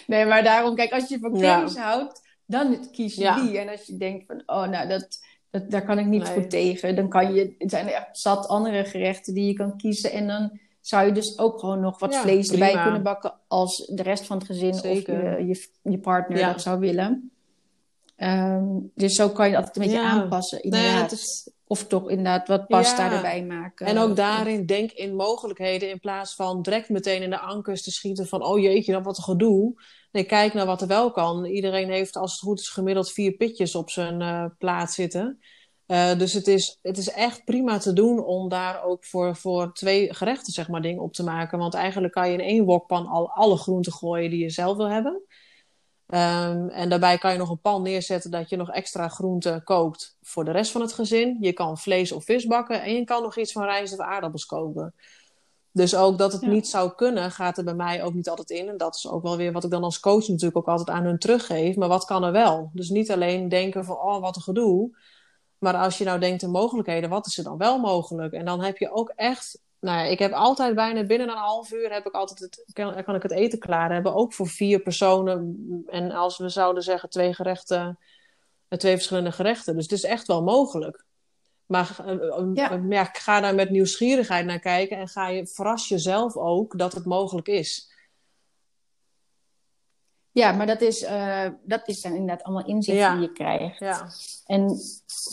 [0.07, 3.57] Nee, maar daarom, kijk, als je van curry's houdt, dan kies je die.
[3.57, 5.19] En als je denkt van, oh, nou, dat,
[5.51, 6.33] dat, daar kan ik niet Nee.
[6.33, 6.95] goed tegen.
[6.95, 10.11] Dan kan je, er zijn er echt zat andere gerechten die je kan kiezen.
[10.11, 13.77] En dan zou je dus ook gewoon nog wat Ja, vlees erbij kunnen bakken als
[13.93, 15.15] de rest van het gezin Zeker.
[15.31, 16.51] of je, je, je partner Ja.
[16.51, 17.31] dat zou willen.
[18.15, 20.09] Ehm, dus zo kan je altijd een beetje Ja.
[20.09, 21.11] aanpassen, Nee, inderdaad.
[21.11, 23.85] het is- Of toch inderdaad wat pasta erbij maken.
[23.85, 27.91] En ook daarin denk in mogelijkheden in plaats van direct meteen in de ankers te
[27.91, 29.73] schieten van oh jeetje, dat wat een gedoe.
[30.11, 31.45] Nee, kijk naar wat er wel kan.
[31.45, 35.39] Iedereen heeft als het goed is gemiddeld vier pitjes op zijn eh plaat zitten.
[35.91, 39.73] Eh, dus het is, het is echt prima te doen om daar ook voor, voor
[39.73, 41.59] twee gerechten zeg maar dingen op te maken.
[41.59, 44.89] Want eigenlijk kan je in één wokpan al alle groenten gooien die je zelf wil
[44.89, 45.21] hebben.
[46.07, 50.17] Ehm, en daarbij kan je nog een pan neerzetten dat je nog extra groenten kookt
[50.21, 51.37] voor de rest van het gezin.
[51.39, 54.45] Je kan vlees of vis bakken en je kan nog iets van rijst of aardappels
[54.45, 54.93] koken.
[55.73, 56.47] Dus ook dat het Ja.
[56.47, 58.69] niet zou kunnen, gaat er bij mij ook niet altijd in.
[58.69, 61.03] En dat is ook wel weer wat ik dan als coach natuurlijk ook altijd aan
[61.03, 61.75] hun teruggeef.
[61.75, 62.69] Maar wat kan er wel?
[62.73, 64.97] Dus niet alleen denken van, oh, wat een gedoe.
[65.57, 68.33] Maar als je nou denkt in mogelijkheden, wat is er dan wel mogelijk?
[68.33, 69.61] En dan heb je ook echt...
[69.79, 73.03] Nou ja, ik heb altijd bijna binnen een half uur heb ik altijd het, kan,
[73.03, 74.13] kan ik het eten klaar hebben.
[74.13, 75.57] Ook voor vier personen.
[75.87, 77.99] En als we zouden zeggen twee gerechten,
[78.67, 79.73] eh, twee verschillende gerechten.
[79.73, 81.05] Dus het is echt wel mogelijk.
[81.71, 82.71] Maar eh, eh, Ja.
[82.71, 84.97] eh, ja, ga daar met nieuwsgierigheid naar kijken.
[84.97, 87.89] En ga je, verras jezelf ook dat het mogelijk is.
[90.31, 90.99] Ja, maar dat is,
[91.63, 93.13] dat is dan inderdaad allemaal inzichten Ja.
[93.13, 93.79] die je krijgt.
[93.79, 94.07] Ja,
[94.45, 94.77] En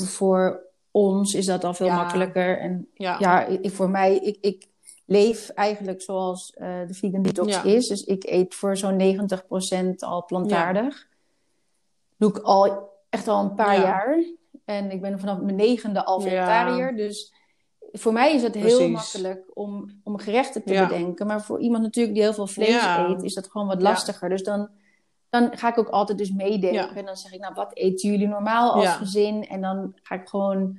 [0.06, 0.60] voor
[0.90, 1.96] ons is dat al veel Ja.
[1.96, 2.58] makkelijker.
[2.58, 3.16] En ja.
[3.18, 4.66] ja, ik, voor mij, ik, ik
[5.06, 7.62] leef eigenlijk zoals de vegan detox Ja.
[7.62, 7.86] is.
[7.86, 11.06] Dus ik eet voor zo'n 90% al plantaardig.
[12.16, 13.82] Doe ik al echt al een paar Ja.
[13.82, 14.24] jaar.
[14.64, 16.28] En ik ben vanaf mijn negende al Ja.
[16.28, 16.96] vegetariër.
[16.96, 17.32] Dus
[17.92, 18.92] voor mij is het heel Precies.
[18.92, 20.86] makkelijk om, om gerechten te Ja.
[20.86, 21.26] bedenken.
[21.26, 23.08] Maar voor iemand natuurlijk die heel veel vlees Ja.
[23.08, 24.28] eet, is dat gewoon wat lastiger.
[24.28, 24.68] Dus dan,
[25.30, 26.96] dan ga ik ook altijd dus meedenken.
[26.96, 29.46] En dan zeg ik, nou, wat eten jullie normaal als gezin?
[29.46, 30.78] En dan ga ik gewoon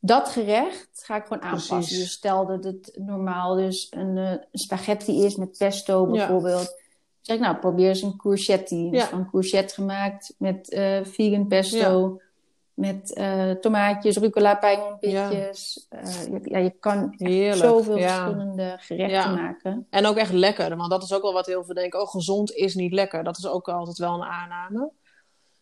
[0.00, 1.76] dat gerecht ga ik gewoon aanpassen.
[1.76, 1.98] Precies.
[1.98, 6.66] Dus stel dat het normaal dus een, eh, een spaghetti is met pesto bijvoorbeeld.
[6.66, 6.76] Dan
[7.20, 8.88] zeg ik, nou, probeer eens een courgette.
[8.90, 12.20] Dus van courgette gemaakt met eh, vegan pesto.
[12.78, 15.86] Met eh, tomaatjes, rucola, pijnpitjes.
[15.90, 16.00] Ja.
[16.00, 17.14] je, ja, je kan
[17.52, 18.24] zoveel ja.
[18.24, 19.34] verschillende gerechten Ja.
[19.34, 19.86] maken.
[19.90, 22.00] En ook echt lekker, want dat is ook wel wat heel veel denken.
[22.00, 23.24] Oh, gezond is niet lekker.
[23.24, 24.90] Dat is ook altijd wel een aanname.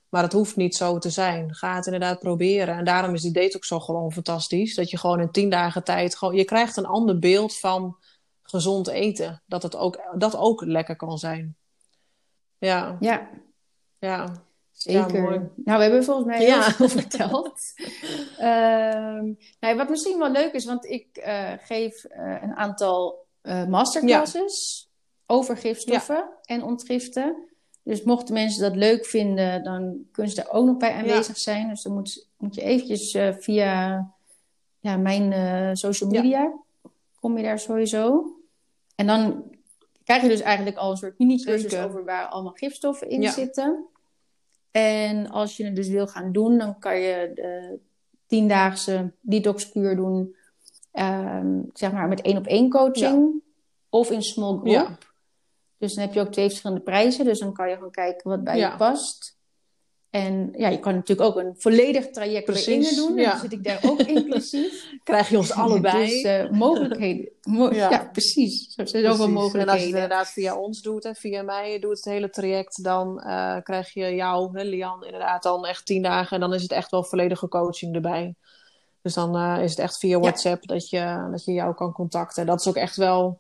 [0.09, 1.55] Maar het hoeft niet zo te zijn.
[1.55, 2.75] Ga het inderdaad proberen.
[2.75, 4.75] En daarom is die detox zo gewoon fantastisch.
[4.75, 6.35] Dat je gewoon in tien dagen tijd gewoon...
[6.35, 7.97] Je krijgt een ander beeld van
[8.43, 9.43] gezond eten.
[9.47, 11.57] Dat het ook, dat ook lekker kan zijn.
[12.59, 13.29] Ja, Ja,
[13.99, 14.46] ja.
[14.93, 15.17] Zeker.
[15.17, 15.39] Ja, mooi.
[15.55, 16.63] nou, we hebben volgens mij heel Ja.
[16.63, 17.61] veel verteld.
[18.39, 23.67] Ehm, nou, wat misschien wel leuk is, want ik eh, geef eh, een aantal eh,
[23.67, 24.89] masterclasses
[25.27, 27.37] over gifstoffen en ontgiften.
[27.83, 31.69] Dus mochten mensen dat leuk vinden, dan kunnen ze daar ook nog bij aanwezig zijn.
[31.69, 34.07] Dus dan moet, moet je eventjes via
[34.81, 36.53] ja, mijn social media,
[37.21, 38.35] kom je daar sowieso.
[38.95, 39.45] En dan
[40.05, 43.87] krijg je dus eigenlijk al een soort mini-cursus over waar allemaal gifstoffen in zitten.
[44.77, 47.79] En als je het dus wil gaan doen, dan kan je de
[48.27, 50.37] tiendaagse detoxkuur doen,
[50.93, 53.43] ehm, zeg maar met één op één coaching
[53.89, 54.67] of in small group.
[54.67, 54.99] Ja.
[55.79, 58.45] Dus dan heb je ook twee verschillende prijzen, dus dan kan je gewoon kijken wat
[58.45, 58.71] bij Ja.
[58.71, 59.36] je past.
[60.11, 63.17] En ja, je kan natuurlijk ook een volledig traject Precies, bij Inge doen.
[63.17, 63.31] En ja.
[63.31, 64.85] dan zit ik daar ook inclusief.
[65.05, 66.07] Krijg je ons allebei.
[66.09, 67.29] Dus eh, mogelijkheden.
[67.43, 67.91] Mo- Ja.
[67.91, 68.09] ja.
[68.13, 68.75] precies.
[68.75, 69.13] Zo zijn zoveel Precies.
[69.13, 69.87] En als je het mogelijkheden.
[69.89, 74.15] inderdaad via ons doet, hè, via mij doet het hele traject, dan eh, krijg je
[74.15, 76.35] jou, hè, Lian, inderdaad dan echt tien dagen.
[76.35, 78.35] En dan is het echt wel volledige coaching erbij.
[79.03, 82.43] Dus dan eh, is het echt via WhatsApp dat, je, dat je jou kan contacten.
[82.43, 83.39] En dat is ook echt wel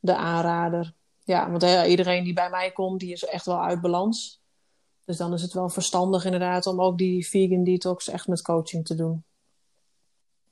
[0.00, 0.92] de aanrader.
[1.24, 4.40] Ja, want iedereen die bij mij komt, die is echt wel uit balans.
[5.06, 8.84] Dus dan is het wel verstandig inderdaad om ook die vegan detox echt met coaching
[8.86, 9.24] te doen.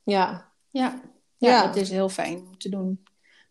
[0.03, 1.01] Ja, Ja.
[1.37, 1.65] Ja, Ja.
[1.65, 3.03] dat is heel fijn om te doen.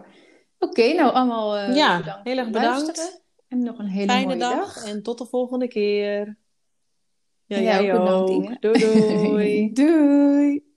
[0.59, 2.83] oké, nou allemaal eh Ja, bedankt heel erg bedankt.
[2.87, 3.21] luisteren.
[3.49, 4.85] En nog een hele Fijne mooie dag, dag.
[4.85, 6.37] en tot de volgende keer.
[7.47, 9.73] Ja, ook bedankt, doei.
[9.73, 10.65] Doei.